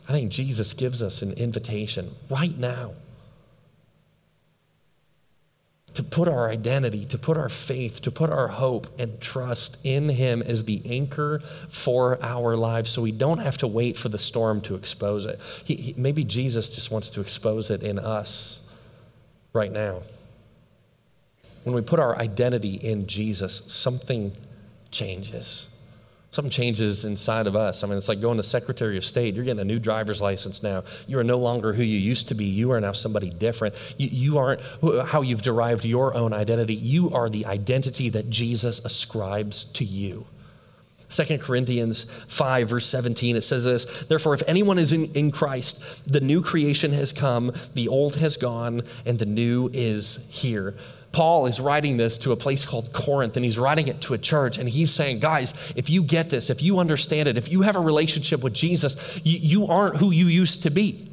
I 0.09 0.11
think 0.11 0.31
Jesus 0.31 0.73
gives 0.73 1.01
us 1.01 1.21
an 1.21 1.33
invitation 1.33 2.15
right 2.29 2.57
now 2.57 2.93
to 5.93 6.03
put 6.03 6.27
our 6.27 6.49
identity, 6.49 7.05
to 7.05 7.17
put 7.17 7.37
our 7.37 7.49
faith, 7.49 8.01
to 8.01 8.11
put 8.11 8.29
our 8.29 8.47
hope 8.49 8.87
and 8.99 9.19
trust 9.19 9.77
in 9.83 10.09
Him 10.09 10.41
as 10.41 10.65
the 10.65 10.81
anchor 10.85 11.41
for 11.69 12.21
our 12.23 12.55
lives 12.55 12.91
so 12.91 13.01
we 13.01 13.11
don't 13.11 13.39
have 13.39 13.57
to 13.57 13.67
wait 13.67 13.97
for 13.97 14.09
the 14.09 14.19
storm 14.19 14.61
to 14.61 14.75
expose 14.75 15.25
it. 15.25 15.39
He, 15.63 15.75
he, 15.75 15.93
maybe 15.97 16.23
Jesus 16.23 16.69
just 16.69 16.91
wants 16.91 17.09
to 17.11 17.21
expose 17.21 17.69
it 17.69 17.81
in 17.81 17.97
us 17.97 18.61
right 19.53 19.71
now. 19.71 20.03
When 21.63 21.75
we 21.75 21.81
put 21.81 21.99
our 21.99 22.17
identity 22.17 22.75
in 22.75 23.07
Jesus, 23.07 23.63
something 23.67 24.33
changes. 24.91 25.67
Something 26.31 26.51
changes 26.51 27.05
inside 27.05 27.47
of 27.47 27.55
us. 27.55 27.83
I 27.83 27.87
mean, 27.87 27.97
it's 27.97 28.07
like 28.07 28.21
going 28.21 28.37
to 28.37 28.43
Secretary 28.43 28.97
of 28.97 29.05
State. 29.05 29.33
You're 29.33 29.43
getting 29.43 29.61
a 29.61 29.65
new 29.65 29.79
driver's 29.79 30.21
license 30.21 30.61
now. 30.61 30.83
You 31.07 31.17
are 31.17 31.23
no 31.23 31.39
longer 31.39 31.73
who 31.73 31.81
you 31.81 31.97
used 31.97 32.27
to 32.27 32.35
be. 32.35 32.45
You 32.45 32.71
are 32.71 32.79
now 32.79 32.91
somebody 32.91 33.31
different. 33.31 33.73
You, 33.97 34.09
you 34.11 34.37
aren't 34.37 34.61
how 35.07 35.21
you've 35.21 35.41
derived 35.41 35.85
your 35.85 36.13
own 36.13 36.31
identity. 36.31 36.75
You 36.75 37.09
are 37.11 37.29
the 37.29 37.47
identity 37.47 38.09
that 38.09 38.29
Jesus 38.29 38.83
ascribes 38.85 39.63
to 39.65 39.83
you. 39.83 40.27
2 41.09 41.39
Corinthians 41.39 42.03
5, 42.27 42.69
verse 42.69 42.87
17, 42.87 43.35
it 43.35 43.41
says 43.41 43.65
this 43.65 43.85
Therefore, 44.03 44.35
if 44.35 44.43
anyone 44.47 44.77
is 44.77 44.93
in, 44.93 45.05
in 45.13 45.31
Christ, 45.31 45.81
the 46.05 46.21
new 46.21 46.43
creation 46.43 46.93
has 46.93 47.11
come, 47.11 47.51
the 47.73 47.87
old 47.87 48.17
has 48.17 48.37
gone, 48.37 48.83
and 49.05 49.17
the 49.17 49.25
new 49.25 49.71
is 49.73 50.27
here. 50.29 50.75
Paul 51.11 51.47
is 51.47 51.59
writing 51.59 51.97
this 51.97 52.17
to 52.19 52.31
a 52.31 52.35
place 52.35 52.65
called 52.65 52.93
Corinth, 52.93 53.35
and 53.35 53.43
he's 53.43 53.57
writing 53.57 53.87
it 53.87 53.99
to 54.01 54.13
a 54.13 54.17
church, 54.17 54.57
and 54.57 54.69
he's 54.69 54.91
saying, 54.91 55.19
Guys, 55.19 55.53
if 55.75 55.89
you 55.89 56.03
get 56.03 56.29
this, 56.29 56.49
if 56.49 56.61
you 56.61 56.79
understand 56.79 57.27
it, 57.27 57.37
if 57.37 57.51
you 57.51 57.61
have 57.61 57.75
a 57.75 57.81
relationship 57.81 58.41
with 58.41 58.53
Jesus, 58.53 58.95
you, 59.23 59.39
you 59.39 59.67
aren't 59.67 59.97
who 59.97 60.11
you 60.11 60.27
used 60.27 60.63
to 60.63 60.69
be. 60.69 61.08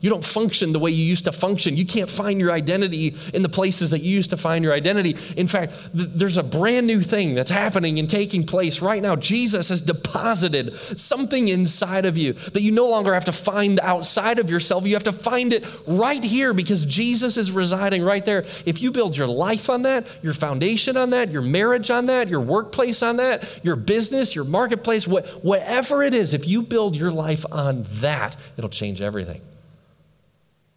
You 0.00 0.08
don't 0.08 0.24
function 0.24 0.72
the 0.72 0.78
way 0.78 0.90
you 0.90 1.04
used 1.04 1.24
to 1.26 1.32
function. 1.32 1.76
You 1.76 1.84
can't 1.84 2.08
find 2.08 2.40
your 2.40 2.52
identity 2.52 3.16
in 3.34 3.42
the 3.42 3.48
places 3.50 3.90
that 3.90 4.00
you 4.00 4.10
used 4.10 4.30
to 4.30 4.36
find 4.38 4.64
your 4.64 4.72
identity. 4.72 5.16
In 5.36 5.46
fact, 5.46 5.72
th- 5.94 6.08
there's 6.14 6.38
a 6.38 6.42
brand 6.42 6.86
new 6.86 7.00
thing 7.02 7.34
that's 7.34 7.50
happening 7.50 7.98
and 7.98 8.08
taking 8.08 8.46
place 8.46 8.80
right 8.80 9.02
now. 9.02 9.14
Jesus 9.14 9.68
has 9.68 9.82
deposited 9.82 10.78
something 10.98 11.48
inside 11.48 12.06
of 12.06 12.16
you 12.16 12.32
that 12.32 12.62
you 12.62 12.72
no 12.72 12.88
longer 12.88 13.12
have 13.12 13.26
to 13.26 13.32
find 13.32 13.78
outside 13.80 14.38
of 14.38 14.48
yourself. 14.48 14.86
You 14.86 14.94
have 14.94 15.04
to 15.04 15.12
find 15.12 15.52
it 15.52 15.64
right 15.86 16.24
here 16.24 16.54
because 16.54 16.86
Jesus 16.86 17.36
is 17.36 17.52
residing 17.52 18.02
right 18.02 18.24
there. 18.24 18.46
If 18.64 18.80
you 18.80 18.92
build 18.92 19.16
your 19.18 19.26
life 19.26 19.68
on 19.68 19.82
that, 19.82 20.06
your 20.22 20.34
foundation 20.34 20.96
on 20.96 21.10
that, 21.10 21.30
your 21.30 21.42
marriage 21.42 21.90
on 21.90 22.06
that, 22.06 22.28
your 22.28 22.40
workplace 22.40 23.02
on 23.02 23.16
that, 23.16 23.44
your 23.62 23.76
business, 23.76 24.34
your 24.34 24.44
marketplace, 24.44 25.04
wh- 25.04 25.44
whatever 25.44 26.02
it 26.02 26.14
is, 26.14 26.32
if 26.32 26.48
you 26.48 26.62
build 26.62 26.96
your 26.96 27.12
life 27.12 27.44
on 27.52 27.84
that, 28.00 28.36
it'll 28.56 28.70
change 28.70 29.02
everything. 29.02 29.42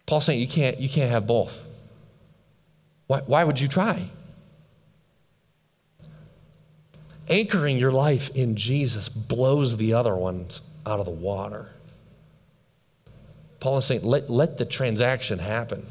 Paul's 0.05 0.25
saying 0.25 0.39
you 0.39 0.47
can't, 0.47 0.79
you 0.79 0.89
can't 0.89 1.09
have 1.09 1.25
both. 1.25 1.65
Why, 3.07 3.21
why 3.21 3.43
would 3.43 3.59
you 3.59 3.67
try? 3.67 4.09
Anchoring 7.29 7.77
your 7.77 7.91
life 7.91 8.29
in 8.35 8.55
Jesus 8.55 9.07
blows 9.07 9.77
the 9.77 9.93
other 9.93 10.15
ones 10.15 10.61
out 10.85 10.99
of 10.99 11.05
the 11.05 11.11
water. 11.11 11.69
Paul 13.59 13.77
is 13.77 13.85
saying, 13.85 14.03
let, 14.03 14.29
let 14.29 14.57
the 14.57 14.65
transaction 14.65 15.39
happen. 15.39 15.85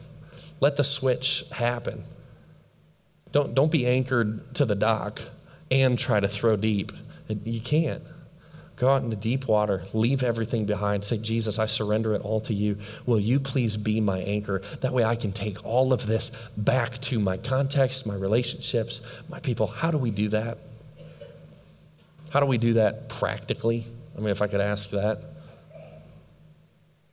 Let 0.61 0.77
the 0.77 0.85
switch 0.85 1.44
happen. 1.53 2.05
Don't, 3.33 3.55
don't 3.55 3.72
be 3.72 3.87
anchored 3.87 4.55
to 4.57 4.66
the 4.66 4.75
dock 4.75 5.22
and 5.70 5.98
try 5.98 6.20
to 6.20 6.29
throw 6.29 6.57
deep. 6.57 6.92
You 7.29 7.61
can't. 7.61 8.03
Go 8.77 8.91
out 8.91 9.03
into 9.03 9.17
deep 9.17 9.47
water, 9.47 9.85
leave 9.93 10.23
everything 10.23 10.65
behind. 10.65 11.05
Say, 11.05 11.19
Jesus, 11.19 11.59
I 11.59 11.67
surrender 11.67 12.15
it 12.15 12.23
all 12.23 12.41
to 12.43 12.55
you. 12.55 12.79
Will 13.07 13.21
you 13.21 13.39
please 13.39 13.77
be 13.77 14.01
my 14.01 14.19
anchor? 14.21 14.63
That 14.81 14.93
way 14.93 15.05
I 15.05 15.15
can 15.15 15.33
take 15.33 15.65
all 15.65 15.93
of 15.93 16.07
this 16.07 16.31
back 16.57 17.01
to 17.03 17.21
my 17.21 17.37
context, 17.37 18.07
my 18.07 18.15
relationships, 18.15 19.01
my 19.29 19.41
people. 19.41 19.67
How 19.67 19.91
do 19.91 19.99
we 19.99 20.11
do 20.11 20.29
that? 20.31 20.59
How 22.31 22.41
do 22.41 22.47
we 22.47 22.57
do 22.57 22.75
that 22.75 23.11
practically? 23.11 23.87
I 24.17 24.21
mean, 24.21 24.31
if 24.31 24.41
I 24.41 24.47
could 24.47 24.61
ask 24.61 24.91
that. 24.91 25.21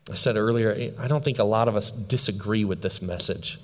I 0.10 0.15
said 0.15 0.38
earlier, 0.38 0.93
I 0.98 1.08
don't 1.08 1.24
think 1.24 1.39
a 1.39 1.43
lot 1.43 1.67
of 1.67 1.76
us 1.76 1.91
disagree 1.91 2.65
with 2.65 2.82
this 2.82 3.02
message. 3.02 3.60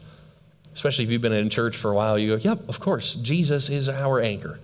Especially 0.73 1.05
if 1.05 1.11
you've 1.11 1.21
been 1.21 1.33
in 1.33 1.49
church 1.49 1.77
for 1.77 1.89
a 1.89 1.95
while, 1.95 2.19
you 2.19 2.37
go, 2.37 2.49
yep, 2.49 2.67
of 2.67 2.79
course, 2.79 3.15
Jesus 3.15 3.69
is 3.69 3.87
our 3.87 4.19
anchor. 4.19 4.59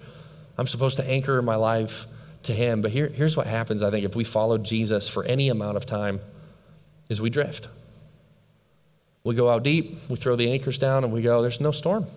I'm 0.58 0.68
supposed 0.68 0.98
to 0.98 1.10
anchor 1.10 1.42
my 1.42 1.56
life 1.56 2.06
to 2.44 2.54
him. 2.54 2.82
But 2.82 2.92
here, 2.92 3.08
here's 3.08 3.38
what 3.38 3.48
happens, 3.48 3.84
I 3.84 3.92
think, 3.92 4.06
if 4.06 4.16
we 4.16 4.24
follow 4.24 4.58
Jesus 4.58 5.08
for 5.10 5.24
any 5.26 5.50
amount 5.50 5.78
of 5.78 5.86
time, 5.86 6.20
is 7.10 7.22
we 7.22 7.30
drift. 7.30 7.68
We 9.24 9.36
go 9.36 9.50
out 9.50 9.64
deep, 9.64 10.10
we 10.10 10.16
throw 10.16 10.36
the 10.36 10.52
anchors 10.52 10.78
down, 10.78 11.04
and 11.04 11.14
we 11.14 11.22
go, 11.22 11.42
there's 11.42 11.62
no 11.62 11.72
storm. 11.72 12.08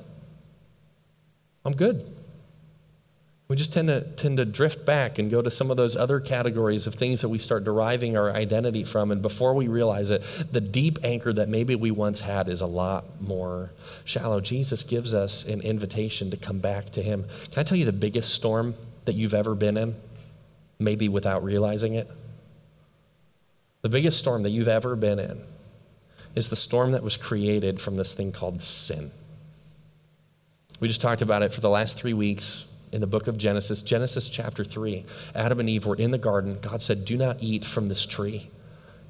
I'm 1.65 1.75
good. 1.75 2.15
We 3.47 3.57
just 3.57 3.75
tend 3.75 3.89
to 3.89 4.01
tend 4.01 4.39
to 4.39 4.47
drift 4.47 4.87
back 4.87 5.19
and 5.19 5.31
go 5.31 5.43
to 5.43 5.51
some 5.51 5.71
of 5.71 5.77
those 5.77 5.97
other 5.97 6.19
categories 6.19 6.87
of 6.87 6.95
things 6.95 7.21
that 7.21 7.29
we 7.29 7.39
start 7.39 7.63
deriving 7.63 8.17
our 8.17 8.31
identity 8.31 8.85
from. 8.85 9.11
And 9.11 9.21
before 9.21 9.53
we 9.53 9.69
realize 9.69 10.11
it, 10.11 10.23
the 10.51 10.63
deep 10.63 10.99
anchor 11.05 11.31
that 11.33 11.49
maybe 11.51 11.75
we 11.75 11.91
once 11.91 12.21
had 12.21 12.49
is 12.49 12.63
a 12.63 12.67
lot 12.67 13.21
more 13.21 13.71
shallow. 14.05 14.41
Jesus 14.41 14.83
gives 14.83 15.13
us 15.13 15.45
an 15.45 15.61
invitation 15.61 16.31
to 16.31 16.39
come 16.39 16.59
back 16.59 16.91
to 16.93 17.03
Him. 17.03 17.27
Can 17.51 17.61
I 17.61 17.65
tell 17.65 17.77
you 17.77 17.85
the 17.85 17.93
biggest 17.93 18.33
storm 18.33 18.75
that 19.05 19.15
you've 19.15 19.35
ever 19.35 19.55
been 19.55 19.77
in? 19.77 19.95
Maybe 20.79 21.09
without 21.09 21.45
realizing 21.45 21.95
it. 21.95 22.11
The 23.83 23.89
biggest 23.89 24.19
storm 24.19 24.43
that 24.43 24.51
you've 24.51 24.69
ever 24.69 24.97
been 24.97 25.19
in 25.19 25.43
is 26.35 26.49
the 26.49 26.57
storm 26.57 26.93
that 26.93 27.03
was 27.03 27.17
created 27.17 27.81
from 27.81 27.97
this 27.97 28.15
thing 28.15 28.33
called 28.33 28.63
sin. 28.63 29.11
We 30.81 30.89
just 30.89 31.01
talked 31.01 31.23
about 31.23 31.43
it 31.43 31.53
for 31.53 31.61
the 31.61 31.71
last 31.71 31.99
three 31.99 32.15
weeks 32.15 32.67
in 32.93 33.01
the 33.01 33.07
book 33.07 33.27
of 33.27 33.39
Genesis, 33.39 33.83
Genesis 33.83 34.29
chapter 34.29 34.65
3. 34.65 35.05
Adam 35.35 35.61
and 35.61 35.69
Eve 35.69 35.87
were 35.87 35.97
in 35.97 36.11
the 36.11 36.19
garden. 36.19 36.59
God 36.61 36.83
said, 36.83 37.05
Do 37.05 37.17
not 37.17 37.39
eat 37.41 37.65
from 37.65 37.89
this 37.89 38.07
tree. 38.07 38.51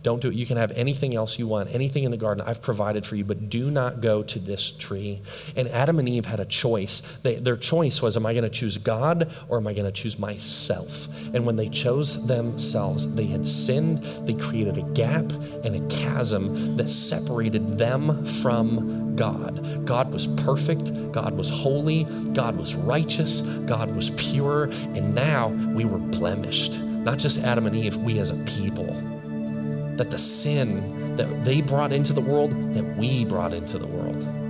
Don't 0.05 0.21
do 0.21 0.29
it. 0.29 0.35
You 0.35 0.45
can 0.45 0.59
have 0.59 0.71
anything 0.73 1.15
else 1.15 1.39
you 1.39 1.49
want, 1.49 1.75
anything 1.75 2.05
in 2.05 2.11
the 2.11 2.19
garden 2.19 2.45
I've 2.47 2.61
provided 2.61 3.07
for 3.07 3.17
you, 3.17 3.25
but 3.25 3.49
do 3.49 3.71
not 3.71 4.03
go 4.03 4.23
to 4.23 4.39
this 4.39 4.71
tree. 4.71 5.23
And 5.57 5.67
Adam 5.69 5.99
and 5.99 6.07
Eve 6.07 6.27
had 6.27 6.41
a 6.41 6.45
choice. 6.45 7.01
They, 7.23 7.37
their 7.37 7.57
choice 7.57 8.03
was, 8.03 8.15
am 8.15 8.27
I 8.27 8.35
going 8.35 8.45
to 8.45 8.51
choose 8.51 8.77
God 8.77 9.33
or 9.49 9.57
am 9.57 9.67
I 9.67 9.73
going 9.73 9.87
to 9.87 9.93
choose 9.93 10.19
myself? 10.19 11.09
And 11.33 11.47
when 11.47 11.57
they 11.57 11.71
chose 11.71 12.27
themselves, 12.27 13.09
they 13.15 13.25
had 13.25 13.49
sinned. 13.49 14.03
They 14.27 14.35
created 14.35 14.77
a 14.77 14.83
gap 14.93 15.33
and 15.65 15.75
a 15.75 15.89
chasm 15.89 16.77
that 16.77 16.91
separated 16.91 17.79
them 17.79 18.27
from 18.27 19.17
God. 19.17 19.87
God 19.87 20.13
was 20.13 20.27
perfect. 20.27 21.13
God 21.13 21.35
was 21.35 21.49
holy. 21.49 22.05
God 22.35 22.57
was 22.57 22.75
righteous. 22.75 23.41
God 23.41 23.97
was 23.97 24.11
pure. 24.11 24.65
And 24.65 25.15
now 25.15 25.49
we 25.49 25.87
were 25.87 25.97
blemished. 25.97 26.79
Not 26.83 27.17
just 27.17 27.39
Adam 27.39 27.67
and 27.67 27.75
Eve, 27.75 27.97
we 27.97 28.19
as 28.19 28.31
a 28.31 28.37
people 28.45 29.14
that 29.97 30.11
the 30.11 30.19
sin 30.19 31.17
that 31.17 31.45
they 31.45 31.61
brought 31.61 31.93
into 31.93 32.13
the 32.13 32.21
world, 32.21 32.51
that 32.75 32.97
we 32.97 33.25
brought 33.25 33.53
into 33.53 33.79
the 33.79 33.87
world 33.87 34.44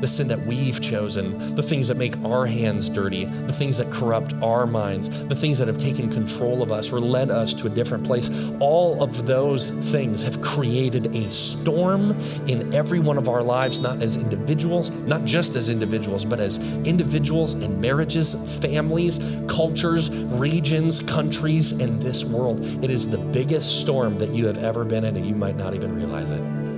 the 0.00 0.06
sin 0.06 0.28
that 0.28 0.40
we've 0.46 0.80
chosen, 0.80 1.54
the 1.54 1.62
things 1.62 1.88
that 1.88 1.96
make 1.96 2.16
our 2.24 2.46
hands 2.46 2.88
dirty, 2.88 3.24
the 3.24 3.52
things 3.52 3.78
that 3.78 3.90
corrupt 3.90 4.32
our 4.42 4.66
minds, 4.66 5.08
the 5.26 5.34
things 5.34 5.58
that 5.58 5.68
have 5.68 5.78
taken 5.78 6.10
control 6.10 6.62
of 6.62 6.72
us 6.72 6.92
or 6.92 7.00
led 7.00 7.30
us 7.30 7.52
to 7.54 7.66
a 7.66 7.70
different 7.70 8.04
place, 8.04 8.30
all 8.60 9.02
of 9.02 9.26
those 9.26 9.70
things 9.70 10.22
have 10.22 10.40
created 10.40 11.14
a 11.14 11.30
storm 11.30 12.18
in 12.46 12.74
every 12.74 13.00
one 13.00 13.18
of 13.18 13.28
our 13.28 13.42
lives, 13.42 13.80
not 13.80 14.02
as 14.02 14.16
individuals, 14.16 14.90
not 14.90 15.24
just 15.24 15.56
as 15.56 15.70
individuals, 15.70 16.24
but 16.24 16.40
as 16.40 16.58
individuals 16.58 17.54
and 17.54 17.80
marriages, 17.80 18.34
families, 18.60 19.18
cultures, 19.48 20.10
regions, 20.10 21.00
countries, 21.00 21.72
and 21.72 22.00
this 22.00 22.24
world. 22.24 22.60
It 22.82 22.90
is 22.90 23.10
the 23.10 23.18
biggest 23.18 23.80
storm 23.80 24.18
that 24.18 24.30
you 24.30 24.46
have 24.46 24.58
ever 24.58 24.84
been 24.84 25.04
in, 25.04 25.16
and 25.16 25.26
you 25.26 25.34
might 25.34 25.56
not 25.56 25.74
even 25.74 25.94
realize 25.94 26.30
it 26.30 26.77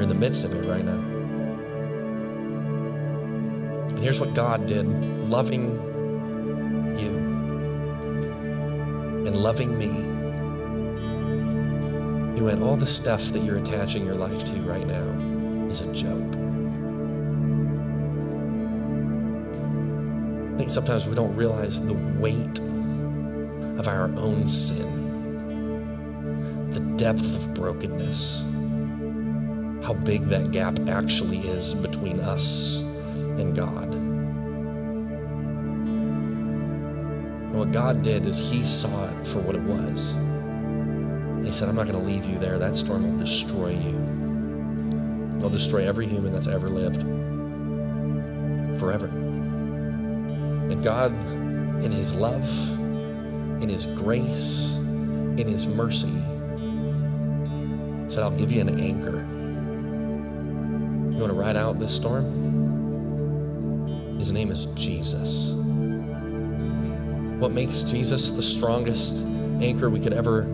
you're 0.00 0.08
in 0.08 0.08
the 0.08 0.14
midst 0.14 0.44
of 0.44 0.54
it 0.54 0.66
right 0.66 0.82
now. 0.82 0.98
And 3.88 3.98
here's 3.98 4.18
what 4.18 4.32
God 4.32 4.66
did 4.66 4.86
loving 5.28 5.76
you 6.98 7.18
and 9.26 9.36
loving 9.36 9.76
me. 9.76 9.88
He 12.34 12.40
went, 12.40 12.62
All 12.62 12.76
the 12.76 12.86
stuff 12.86 13.24
that 13.32 13.40
you're 13.40 13.58
attaching 13.58 14.06
your 14.06 14.14
life 14.14 14.42
to 14.46 14.52
right 14.62 14.86
now 14.86 15.04
is 15.68 15.82
a 15.82 15.92
joke. 15.92 16.34
I 20.54 20.56
think 20.56 20.70
sometimes 20.70 21.06
we 21.06 21.14
don't 21.14 21.36
realize 21.36 21.78
the 21.78 21.92
weight 21.92 22.58
of 23.78 23.86
our 23.86 24.04
own 24.16 24.48
sin, 24.48 24.88
the 26.70 26.80
depth 26.96 27.34
of 27.34 27.52
brokenness, 27.52 28.44
how 29.90 29.94
big 30.04 30.26
that 30.26 30.52
gap 30.52 30.78
actually 30.88 31.38
is 31.38 31.74
between 31.74 32.20
us 32.20 32.82
and 32.82 33.56
God. 33.56 33.92
And 37.42 37.58
what 37.58 37.72
God 37.72 38.04
did 38.04 38.24
is 38.24 38.38
He 38.38 38.64
saw 38.64 39.08
it 39.08 39.26
for 39.26 39.40
what 39.40 39.56
it 39.56 39.62
was. 39.62 40.14
He 41.44 41.50
said, 41.50 41.68
I'm 41.68 41.74
not 41.74 41.88
going 41.88 41.98
to 41.98 42.04
leave 42.04 42.24
you 42.24 42.38
there. 42.38 42.56
That 42.56 42.76
storm 42.76 43.02
will 43.02 43.18
destroy 43.18 43.70
you. 43.70 43.98
It'll 45.38 45.50
destroy 45.50 45.88
every 45.88 46.06
human 46.06 46.32
that's 46.32 46.46
ever 46.46 46.70
lived 46.70 47.02
forever. 48.78 49.06
And 50.70 50.84
God, 50.84 51.10
in 51.82 51.90
His 51.90 52.14
love, 52.14 52.48
in 53.60 53.68
His 53.68 53.86
grace, 53.86 54.74
in 54.76 55.48
His 55.48 55.66
mercy, 55.66 56.14
said, 58.08 58.22
I'll 58.22 58.30
give 58.30 58.52
you 58.52 58.60
an 58.60 58.78
anchor. 58.78 59.26
You 61.20 61.26
want 61.26 61.36
to 61.36 61.38
ride 61.38 61.56
out 61.56 61.78
this 61.78 61.94
storm? 61.94 62.24
His 64.18 64.32
name 64.32 64.50
is 64.50 64.64
Jesus. 64.74 65.52
What 67.38 67.52
makes 67.52 67.82
Jesus 67.82 68.30
the 68.30 68.42
strongest 68.42 69.22
anchor 69.60 69.90
we 69.90 70.00
could 70.00 70.14
ever 70.14 70.44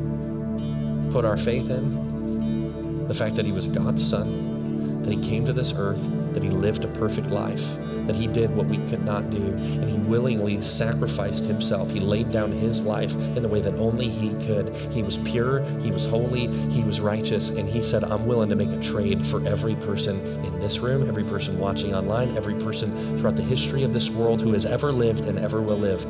put 1.13 1.25
our 1.25 1.37
faith 1.37 1.71
in? 1.71 3.07
The 3.07 3.15
fact 3.15 3.37
that 3.37 3.47
he 3.47 3.53
was 3.53 3.69
God's 3.69 4.05
son, 4.05 5.03
that 5.03 5.13
he 5.13 5.21
came 5.23 5.45
to 5.45 5.53
this 5.53 5.73
earth, 5.73 6.03
that 6.37 6.45
he 6.45 6.51
lived 6.51 6.85
a 6.85 6.89
perfect 6.89 7.29
life, 7.29 7.65
that 8.07 8.15
he 8.15 8.27
did 8.27 8.55
what 8.55 8.67
we 8.67 8.77
could 8.91 9.03
not 9.03 9.31
do, 9.31 9.43
and 9.43 9.89
he 9.89 9.97
willingly 9.97 10.61
sacrificed 10.61 11.47
himself. 11.47 11.91
He 11.91 11.99
laid 11.99 12.31
down 12.31 12.53
his 12.53 12.83
life 12.83 13.15
in 13.15 13.41
the 13.41 13.49
way 13.49 13.63
that 13.63 13.73
only 13.77 14.11
he 14.11 14.29
could. 14.45 14.77
He 14.93 15.03
was 15.03 15.17
pure, 15.17 15.65
he 15.81 15.91
was 15.91 16.05
holy, 16.05 16.49
he 16.69 16.85
was 16.85 17.01
righteous, 17.01 17.49
and 17.49 17.67
he 17.67 17.83
said, 17.83 18.05
I'm 18.05 18.27
willing 18.27 18.51
to 18.51 18.55
make 18.55 18.69
a 18.69 18.83
trade 18.83 19.27
for 19.27 19.43
every 19.49 19.77
person 19.77 20.21
in 20.45 20.61
this 20.61 20.79
room, 20.79 21.09
every 21.09 21.25
person 21.25 21.59
watching 21.59 21.95
online, 21.95 22.37
every 22.37 22.55
person 22.57 23.19
throughout 23.19 23.37
the 23.37 23.43
history 23.43 23.83
of 23.83 23.95
this 23.95 24.11
world 24.11 24.43
who 24.43 24.53
has 24.53 24.67
ever 24.67 24.93
lived 24.93 25.25
and 25.25 25.39
ever 25.39 25.63
will 25.63 25.79
live. 25.79 26.05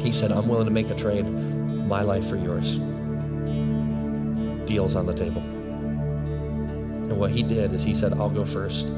He 0.00 0.12
said, 0.12 0.32
I'm 0.32 0.48
willing 0.48 0.64
to 0.64 0.72
make 0.72 0.90
a 0.90 0.96
trade, 0.96 1.26
my 1.28 2.02
life 2.02 2.28
for 2.28 2.34
yours. 2.34 2.74
Deals 4.66 4.96
on 4.96 5.06
the 5.06 5.14
table. 5.14 5.42
And 7.10 7.16
what 7.16 7.30
he 7.30 7.44
did 7.44 7.72
is 7.72 7.84
he 7.84 7.94
said, 7.94 8.14
I'll 8.14 8.30
go 8.30 8.44
first. 8.44 8.88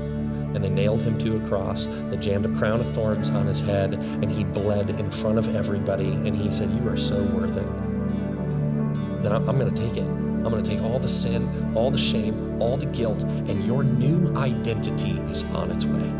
And 0.54 0.62
they 0.62 0.68
nailed 0.68 1.02
him 1.02 1.16
to 1.18 1.36
a 1.36 1.48
cross. 1.48 1.86
They 1.86 2.16
jammed 2.16 2.46
a 2.46 2.58
crown 2.58 2.80
of 2.80 2.92
thorns 2.94 3.30
on 3.30 3.46
his 3.46 3.60
head, 3.60 3.94
and 3.94 4.30
he 4.30 4.44
bled 4.44 4.90
in 4.90 5.10
front 5.10 5.38
of 5.38 5.54
everybody. 5.54 6.12
And 6.12 6.36
he 6.36 6.50
said, 6.50 6.70
You 6.70 6.88
are 6.88 6.96
so 6.96 7.22
worth 7.24 7.56
it. 7.56 9.22
Then 9.22 9.32
I'm, 9.32 9.44
going 9.44 9.72
to 9.72 9.82
take 9.82 9.96
it. 9.96 10.04
I'm 10.04 10.50
going 10.50 10.62
to 10.62 10.70
take 10.70 10.82
all 10.82 10.98
the 10.98 11.08
sin, 11.08 11.72
all 11.76 11.90
the 11.90 11.98
shame, 11.98 12.60
all 12.60 12.76
the 12.76 12.86
guilt, 12.86 13.22
and 13.22 13.64
your 13.64 13.84
new 13.84 14.36
identity 14.36 15.12
is 15.30 15.44
on 15.44 15.70
its 15.70 15.84
way. 15.84 16.12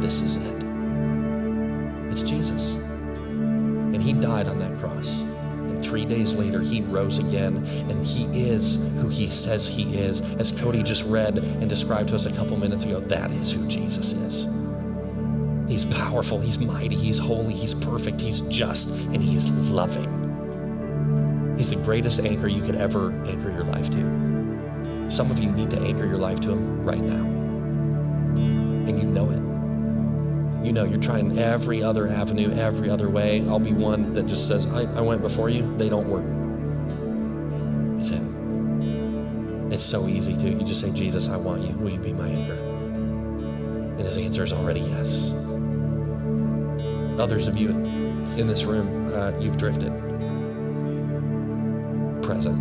This 0.00 0.22
is 0.22 0.36
it. 0.36 0.64
It's 2.10 2.22
Jesus. 2.22 2.72
And 2.72 4.02
he 4.02 4.14
died 4.14 4.48
on 4.48 4.58
that 4.58 4.74
cross. 4.78 5.22
Three 5.90 6.04
days 6.04 6.36
later, 6.36 6.60
he 6.60 6.82
rose 6.82 7.18
again, 7.18 7.66
and 7.66 8.06
he 8.06 8.26
is 8.48 8.76
who 8.76 9.08
he 9.08 9.28
says 9.28 9.66
he 9.66 9.96
is. 9.96 10.20
As 10.38 10.52
Cody 10.52 10.84
just 10.84 11.04
read 11.04 11.38
and 11.38 11.68
described 11.68 12.10
to 12.10 12.14
us 12.14 12.26
a 12.26 12.32
couple 12.32 12.56
minutes 12.56 12.84
ago, 12.84 13.00
that 13.00 13.32
is 13.32 13.50
who 13.50 13.66
Jesus 13.66 14.12
is. 14.12 14.46
He's 15.68 15.84
powerful, 15.86 16.38
he's 16.38 16.60
mighty, 16.60 16.94
he's 16.94 17.18
holy, 17.18 17.54
he's 17.54 17.74
perfect, 17.74 18.20
he's 18.20 18.42
just, 18.42 18.90
and 18.90 19.20
he's 19.20 19.50
loving. 19.50 20.06
He's 21.58 21.70
the 21.70 21.74
greatest 21.74 22.20
anchor 22.20 22.46
you 22.46 22.62
could 22.62 22.76
ever 22.76 23.10
anchor 23.26 23.50
your 23.50 23.64
life 23.64 23.90
to. 23.90 25.10
Some 25.10 25.32
of 25.32 25.40
you 25.40 25.50
need 25.50 25.70
to 25.70 25.80
anchor 25.80 26.06
your 26.06 26.18
life 26.18 26.38
to 26.42 26.50
him 26.50 26.84
right 26.84 27.02
now. 27.02 27.24
And 28.36 28.96
you 28.96 29.08
know 29.08 29.28
it 29.32 29.39
you 30.70 30.74
know 30.74 30.84
you're 30.84 31.00
trying 31.00 31.36
every 31.36 31.82
other 31.82 32.06
avenue, 32.06 32.52
every 32.52 32.88
other 32.88 33.10
way. 33.10 33.44
I'll 33.48 33.58
be 33.58 33.72
one 33.72 34.14
that 34.14 34.26
just 34.26 34.46
says, 34.46 34.70
I, 34.70 34.82
I 34.82 35.00
went 35.00 35.20
before 35.20 35.48
you. 35.48 35.76
They 35.76 35.88
don't 35.88 36.08
work. 36.08 36.22
It's 37.98 38.10
Him. 38.10 39.72
It's 39.72 39.84
so 39.84 40.06
easy 40.06 40.36
to. 40.36 40.48
You 40.48 40.62
just 40.62 40.80
say, 40.80 40.92
Jesus, 40.92 41.28
I 41.28 41.36
want 41.36 41.62
you. 41.62 41.74
Will 41.74 41.90
you 41.90 41.98
be 41.98 42.12
my 42.12 42.28
anchor? 42.28 42.52
And 42.52 43.98
His 43.98 44.16
answer 44.16 44.44
is 44.44 44.52
already 44.52 44.82
yes. 44.82 45.32
Others 47.18 47.48
of 47.48 47.56
you 47.56 47.70
in 48.38 48.46
this 48.46 48.62
room, 48.62 49.12
uh, 49.12 49.36
you've 49.40 49.56
drifted. 49.56 49.90
Present. 52.22 52.56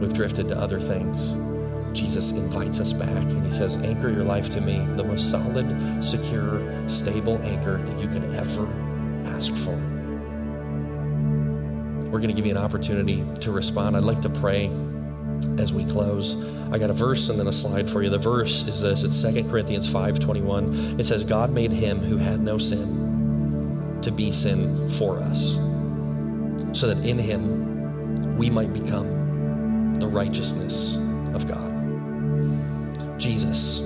We've 0.00 0.12
drifted 0.12 0.48
to 0.48 0.58
other 0.58 0.80
things. 0.80 1.32
Jesus 1.92 2.30
invites 2.32 2.80
us 2.80 2.92
back 2.92 3.08
and 3.08 3.44
he 3.44 3.52
says, 3.52 3.76
Anchor 3.78 4.10
your 4.10 4.24
life 4.24 4.48
to 4.50 4.60
me, 4.60 4.78
the 4.96 5.04
most 5.04 5.30
solid, 5.30 6.02
secure, 6.02 6.88
stable 6.88 7.40
anchor 7.42 7.78
that 7.78 7.98
you 8.00 8.08
can 8.08 8.34
ever 8.34 8.66
ask 9.34 9.54
for. 9.54 9.76
We're 12.10 12.18
going 12.18 12.28
to 12.28 12.34
give 12.34 12.44
you 12.44 12.52
an 12.52 12.62
opportunity 12.62 13.24
to 13.40 13.52
respond. 13.52 13.96
I'd 13.96 14.04
like 14.04 14.20
to 14.22 14.28
pray 14.28 14.70
as 15.58 15.72
we 15.72 15.84
close. 15.84 16.36
I 16.70 16.78
got 16.78 16.90
a 16.90 16.94
verse 16.94 17.28
and 17.28 17.38
then 17.38 17.46
a 17.46 17.52
slide 17.52 17.88
for 17.88 18.02
you. 18.02 18.10
The 18.10 18.18
verse 18.18 18.66
is 18.66 18.80
this 18.80 19.02
it's 19.02 19.22
2 19.22 19.44
Corinthians 19.44 19.88
5 19.88 20.18
21. 20.18 21.00
It 21.00 21.06
says, 21.06 21.24
God 21.24 21.50
made 21.50 21.72
him 21.72 22.00
who 22.00 22.16
had 22.18 22.40
no 22.40 22.58
sin 22.58 23.98
to 24.02 24.10
be 24.10 24.32
sin 24.32 24.90
for 24.90 25.18
us, 25.20 25.54
so 26.78 26.92
that 26.92 27.04
in 27.06 27.18
him 27.18 28.36
we 28.36 28.50
might 28.50 28.72
become 28.72 29.96
the 29.98 30.06
righteousness 30.06 30.96
of 31.34 31.46
God. 31.46 31.71
Jesus 33.22 33.78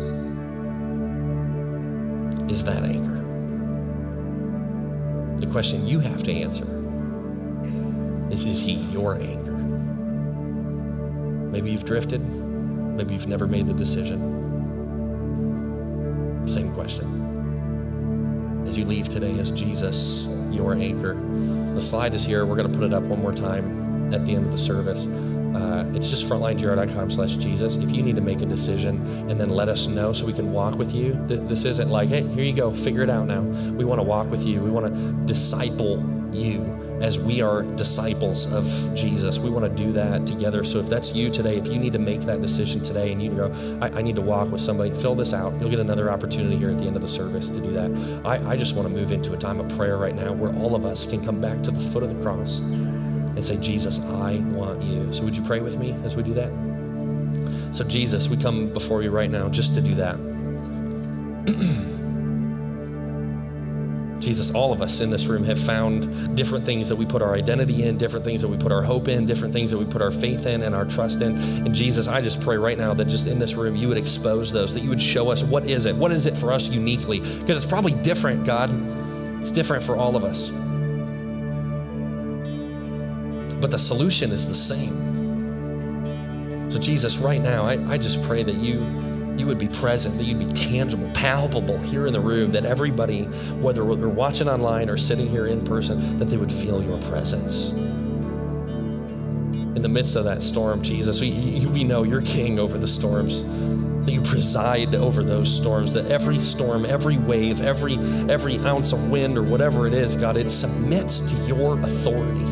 is 2.50 2.64
that 2.64 2.82
anchor. 2.84 3.22
The 5.36 5.46
question 5.46 5.86
you 5.86 6.00
have 6.00 6.22
to 6.22 6.32
answer 6.32 6.64
is 8.30 8.46
Is 8.46 8.62
he 8.62 8.72
your 8.72 9.20
anchor? 9.20 9.58
Maybe 11.52 11.70
you've 11.70 11.84
drifted. 11.84 12.22
Maybe 12.22 13.12
you've 13.12 13.28
never 13.28 13.46
made 13.46 13.66
the 13.66 13.74
decision. 13.74 14.18
Same 16.48 16.72
question. 16.72 18.64
As 18.66 18.78
you 18.78 18.86
leave 18.86 19.10
today, 19.10 19.32
is 19.32 19.50
Jesus 19.50 20.28
your 20.50 20.72
anchor? 20.72 21.12
The 21.74 21.82
slide 21.82 22.14
is 22.14 22.24
here. 22.24 22.46
We're 22.46 22.56
going 22.56 22.72
to 22.72 22.78
put 22.78 22.86
it 22.86 22.94
up 22.94 23.02
one 23.02 23.20
more 23.20 23.34
time 23.34 24.14
at 24.14 24.24
the 24.24 24.34
end 24.34 24.46
of 24.46 24.50
the 24.50 24.56
service. 24.56 25.06
Uh, 25.56 25.86
it's 25.94 26.10
just 26.10 26.28
frontlinegr.com 26.28 27.10
slash 27.10 27.36
Jesus. 27.36 27.76
If 27.76 27.90
you 27.90 28.02
need 28.02 28.16
to 28.16 28.20
make 28.20 28.42
a 28.42 28.46
decision 28.46 29.30
and 29.30 29.40
then 29.40 29.48
let 29.48 29.70
us 29.70 29.86
know 29.86 30.12
so 30.12 30.26
we 30.26 30.34
can 30.34 30.52
walk 30.52 30.74
with 30.74 30.92
you, 30.92 31.18
th- 31.28 31.40
this 31.48 31.64
isn't 31.64 31.88
like, 31.88 32.10
hey, 32.10 32.26
here 32.28 32.44
you 32.44 32.52
go, 32.52 32.74
figure 32.74 33.02
it 33.02 33.08
out 33.08 33.26
now. 33.26 33.40
We 33.40 33.86
want 33.86 33.98
to 33.98 34.02
walk 34.02 34.30
with 34.30 34.42
you. 34.42 34.60
We 34.60 34.70
want 34.70 34.94
to 34.94 35.12
disciple 35.24 36.04
you 36.30 36.60
as 37.00 37.18
we 37.18 37.40
are 37.40 37.62
disciples 37.62 38.52
of 38.52 38.66
Jesus. 38.94 39.38
We 39.38 39.48
want 39.48 39.64
to 39.64 39.84
do 39.84 39.92
that 39.92 40.26
together. 40.26 40.62
So 40.62 40.78
if 40.78 40.90
that's 40.90 41.16
you 41.16 41.30
today, 41.30 41.56
if 41.56 41.66
you 41.66 41.78
need 41.78 41.94
to 41.94 41.98
make 41.98 42.20
that 42.22 42.42
decision 42.42 42.82
today 42.82 43.12
and 43.12 43.22
you 43.22 43.30
go, 43.30 43.78
I, 43.80 43.88
I, 43.88 44.02
need 44.02 44.16
to 44.16 44.22
walk 44.22 44.50
with 44.50 44.60
somebody, 44.60 44.90
fill 44.94 45.14
this 45.14 45.32
out. 45.32 45.58
You'll 45.60 45.70
get 45.70 45.80
another 45.80 46.10
opportunity 46.10 46.56
here 46.56 46.70
at 46.70 46.78
the 46.78 46.84
end 46.84 46.96
of 46.96 47.02
the 47.02 47.08
service 47.08 47.48
to 47.50 47.60
do 47.60 47.72
that. 47.72 48.22
I, 48.24 48.52
I 48.52 48.56
just 48.56 48.74
want 48.74 48.88
to 48.88 48.94
move 48.94 49.12
into 49.12 49.32
a 49.34 49.38
time 49.38 49.60
of 49.60 49.68
prayer 49.76 49.96
right 49.96 50.14
now 50.14 50.32
where 50.32 50.54
all 50.54 50.74
of 50.74 50.84
us 50.84 51.06
can 51.06 51.24
come 51.24 51.40
back 51.40 51.62
to 51.64 51.70
the 51.70 51.80
foot 51.90 52.02
of 52.02 52.14
the 52.14 52.22
cross 52.22 52.60
and 53.36 53.44
say, 53.44 53.56
Jesus, 53.58 54.00
I 54.00 54.36
want 54.36 54.82
you. 54.82 55.12
So 55.12 55.22
would 55.24 55.36
you 55.36 55.44
pray 55.44 55.60
with 55.60 55.76
me 55.76 55.92
as 56.04 56.16
we 56.16 56.22
do 56.22 56.34
that? 56.34 56.50
So, 57.74 57.84
Jesus, 57.84 58.28
we 58.28 58.38
come 58.38 58.72
before 58.72 59.02
you 59.02 59.10
right 59.10 59.30
now 59.30 59.50
just 59.50 59.74
to 59.74 59.82
do 59.82 59.94
that. 59.96 60.16
Jesus, 64.18 64.50
all 64.52 64.72
of 64.72 64.80
us 64.80 65.00
in 65.00 65.10
this 65.10 65.26
room 65.26 65.44
have 65.44 65.60
found 65.60 66.34
different 66.36 66.64
things 66.64 66.88
that 66.88 66.96
we 66.96 67.04
put 67.04 67.20
our 67.20 67.34
identity 67.34 67.82
in, 67.82 67.98
different 67.98 68.24
things 68.24 68.40
that 68.40 68.48
we 68.48 68.56
put 68.56 68.72
our 68.72 68.82
hope 68.82 69.08
in, 69.08 69.26
different 69.26 69.52
things 69.52 69.70
that 69.70 69.76
we 69.76 69.84
put 69.84 70.00
our 70.00 70.10
faith 70.10 70.46
in 70.46 70.62
and 70.62 70.74
our 70.74 70.86
trust 70.86 71.20
in. 71.20 71.36
And 71.36 71.74
Jesus, 71.74 72.08
I 72.08 72.22
just 72.22 72.40
pray 72.40 72.56
right 72.56 72.78
now 72.78 72.94
that 72.94 73.04
just 73.04 73.26
in 73.26 73.38
this 73.38 73.54
room 73.54 73.76
you 73.76 73.88
would 73.88 73.98
expose 73.98 74.50
those, 74.50 74.72
that 74.72 74.82
you 74.82 74.88
would 74.88 75.02
show 75.02 75.30
us 75.30 75.44
what 75.44 75.68
is 75.68 75.84
it? 75.84 75.94
What 75.94 76.12
is 76.12 76.24
it 76.24 76.36
for 76.36 76.52
us 76.52 76.70
uniquely? 76.70 77.20
Because 77.20 77.58
it's 77.58 77.66
probably 77.66 77.92
different, 77.92 78.46
God. 78.46 78.70
It's 79.42 79.50
different 79.50 79.84
for 79.84 79.96
all 79.96 80.16
of 80.16 80.24
us 80.24 80.50
but 83.60 83.70
the 83.70 83.78
solution 83.78 84.32
is 84.32 84.48
the 84.48 84.54
same. 84.54 85.24
So, 86.70 86.78
Jesus, 86.78 87.18
right 87.18 87.40
now, 87.40 87.64
I, 87.66 87.92
I 87.92 87.98
just 87.98 88.22
pray 88.24 88.42
that 88.42 88.56
you, 88.56 88.74
you 89.38 89.46
would 89.46 89.58
be 89.58 89.68
present, 89.68 90.18
that 90.18 90.24
you'd 90.24 90.38
be 90.38 90.52
tangible, 90.52 91.10
palpable 91.14 91.78
here 91.78 92.06
in 92.06 92.12
the 92.12 92.20
room, 92.20 92.52
that 92.52 92.64
everybody, 92.66 93.24
whether 93.60 93.82
they're 93.94 94.08
watching 94.08 94.48
online 94.48 94.90
or 94.90 94.96
sitting 94.96 95.28
here 95.28 95.46
in 95.46 95.64
person, 95.64 96.18
that 96.18 96.26
they 96.26 96.36
would 96.36 96.52
feel 96.52 96.82
your 96.82 96.98
presence. 97.10 97.72
in 99.76 99.82
the 99.82 99.88
midst 99.88 100.16
of 100.16 100.24
that 100.24 100.42
storm, 100.42 100.82
Jesus. 100.82 101.20
We, 101.20 101.66
we 101.66 101.84
know 101.84 102.02
you're 102.02 102.22
king 102.22 102.58
over 102.58 102.78
the 102.78 102.88
storms. 102.88 103.44
That 104.06 104.12
you 104.12 104.22
preside 104.22 104.94
over 104.94 105.22
those 105.22 105.54
storms, 105.54 105.92
that 105.94 106.06
every 106.06 106.38
storm, 106.40 106.86
every 106.86 107.18
wave, 107.18 107.60
every 107.60 107.96
every 108.30 108.58
ounce 108.60 108.92
of 108.92 109.10
wind 109.10 109.36
or 109.36 109.42
whatever 109.42 109.86
it 109.86 109.94
is, 109.94 110.16
God, 110.16 110.36
it 110.36 110.50
submits 110.50 111.20
to 111.20 111.34
your 111.46 111.78
authority. 111.80 112.44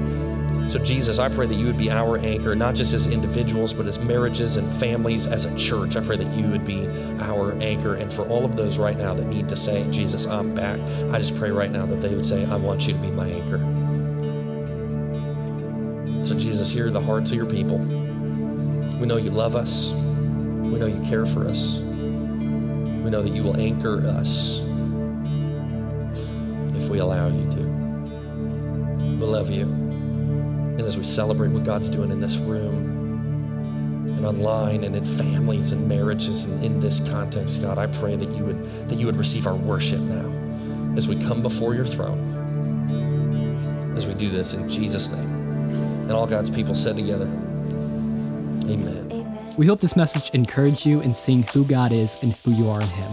So, 0.67 0.79
Jesus, 0.79 1.19
I 1.19 1.29
pray 1.29 1.47
that 1.47 1.55
you 1.55 1.67
would 1.67 1.79
be 1.79 1.91
our 1.91 2.17
anchor, 2.19 2.57
not 2.57 2.75
just 2.75 2.95
as 2.95 3.07
individuals, 3.07 3.75
but 3.75 3.87
as 3.87 3.99
marriages 3.99 4.57
and 4.57 4.73
families, 4.73 5.27
as 5.27 5.45
a 5.45 5.55
church. 5.57 5.95
I 5.95 6.01
pray 6.01 6.17
that 6.17 6.35
you 6.35 6.49
would 6.49 6.65
be 6.65 6.89
our 7.21 7.53
anchor. 7.61 7.95
And 7.95 8.13
for 8.13 8.27
all 8.29 8.45
of 8.45 8.57
those 8.57 8.79
right 8.79 8.97
now 8.97 9.15
that 9.15 9.27
need 9.27 9.49
to 9.51 9.57
say, 9.57 9.89
Jesus, 9.91 10.27
I'm 10.27 10.55
back, 10.55 10.81
I 11.13 11.19
just 11.19 11.37
pray 11.37 11.51
right 11.51 11.71
now 11.71 11.87
that 11.87 11.97
they 11.97 12.15
would 12.15 12.27
say, 12.27 12.45
I 12.47 12.57
want 12.57 12.87
you 12.87 12.95
to 12.95 12.99
be 12.99 13.11
my 13.11 13.29
anchor. 13.29 13.59
So, 16.25 16.35
Jesus, 16.39 16.71
hear 16.71 16.91
the 16.91 17.01
hearts 17.01 17.31
of 17.31 17.37
your 17.37 17.47
people. 17.47 17.79
We 18.99 19.07
know 19.07 19.19
you 19.19 19.31
love 19.31 19.55
us, 19.57 19.93
we 19.93 20.79
know 20.79 20.87
you 20.87 21.01
care 21.03 21.27
for 21.27 21.47
us, 21.47 21.77
we 21.77 23.11
know 23.11 23.23
that 23.23 23.35
you 23.35 23.43
will 23.43 23.61
anchor 23.61 24.07
us 24.09 24.61
if 26.75 26.89
we 26.89 27.01
allow 27.01 27.29
you 27.29 27.51
to. 27.51 27.59
We 29.19 29.27
love 29.27 29.51
you. 29.51 29.84
And 30.77 30.83
as 30.83 30.97
we 30.97 31.05
celebrate 31.05 31.49
what 31.49 31.65
God's 31.65 31.89
doing 31.89 32.11
in 32.11 32.21
this 32.21 32.37
room 32.37 34.07
and 34.17 34.27
online 34.27 34.85
and 34.85 34.97
in 34.97 35.05
families 35.05 35.71
and 35.71 35.89
marriages 35.89 36.45
and 36.45 36.65
in 36.65 36.81
this 36.81 37.01
context, 37.01 37.63
God, 37.63 37.79
I 37.79 37.87
pray 37.87 38.17
that 38.17 38.29
you 38.31 38.45
would 38.45 38.89
that 38.89 38.97
you 38.97 39.07
would 39.07 39.17
receive 39.17 39.47
our 39.47 39.55
worship 39.55 40.01
now 40.01 40.97
as 40.97 41.09
we 41.09 41.17
come 41.25 41.43
before 41.43 41.75
your 41.75 41.87
throne. 41.87 42.33
As 43.97 44.07
we 44.07 44.15
do 44.15 44.31
this 44.31 44.55
in 44.55 44.69
Jesus' 44.69 45.09
name. 45.11 45.31
And 46.03 46.13
all 46.13 46.27
God's 46.27 46.51
people 46.51 46.75
said 46.75 46.97
together, 46.97 47.27
Amen. 48.67 49.55
We 49.57 49.67
hope 49.67 49.81
this 49.81 49.95
message 49.95 50.31
encouraged 50.31 50.85
you 50.85 51.01
in 51.01 51.15
seeing 51.15 51.45
who 51.45 51.65
God 51.65 51.93
is 51.93 52.19
and 52.23 52.35
who 52.45 52.53
you 52.53 52.69
are 52.69 52.81
in 52.81 52.89
Him. 52.89 53.13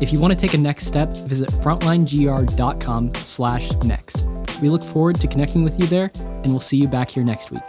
If 0.00 0.12
you 0.12 0.20
want 0.20 0.34
to 0.34 0.38
take 0.38 0.54
a 0.54 0.58
next 0.58 0.86
step, 0.86 1.16
visit 1.16 1.48
frontlinegr.com 1.50 3.14
slash 3.14 3.72
next. 3.84 4.37
We 4.60 4.68
look 4.68 4.82
forward 4.82 5.20
to 5.20 5.26
connecting 5.26 5.62
with 5.62 5.78
you 5.80 5.86
there, 5.86 6.10
and 6.16 6.46
we'll 6.46 6.60
see 6.60 6.76
you 6.76 6.88
back 6.88 7.10
here 7.10 7.24
next 7.24 7.50
week. 7.50 7.62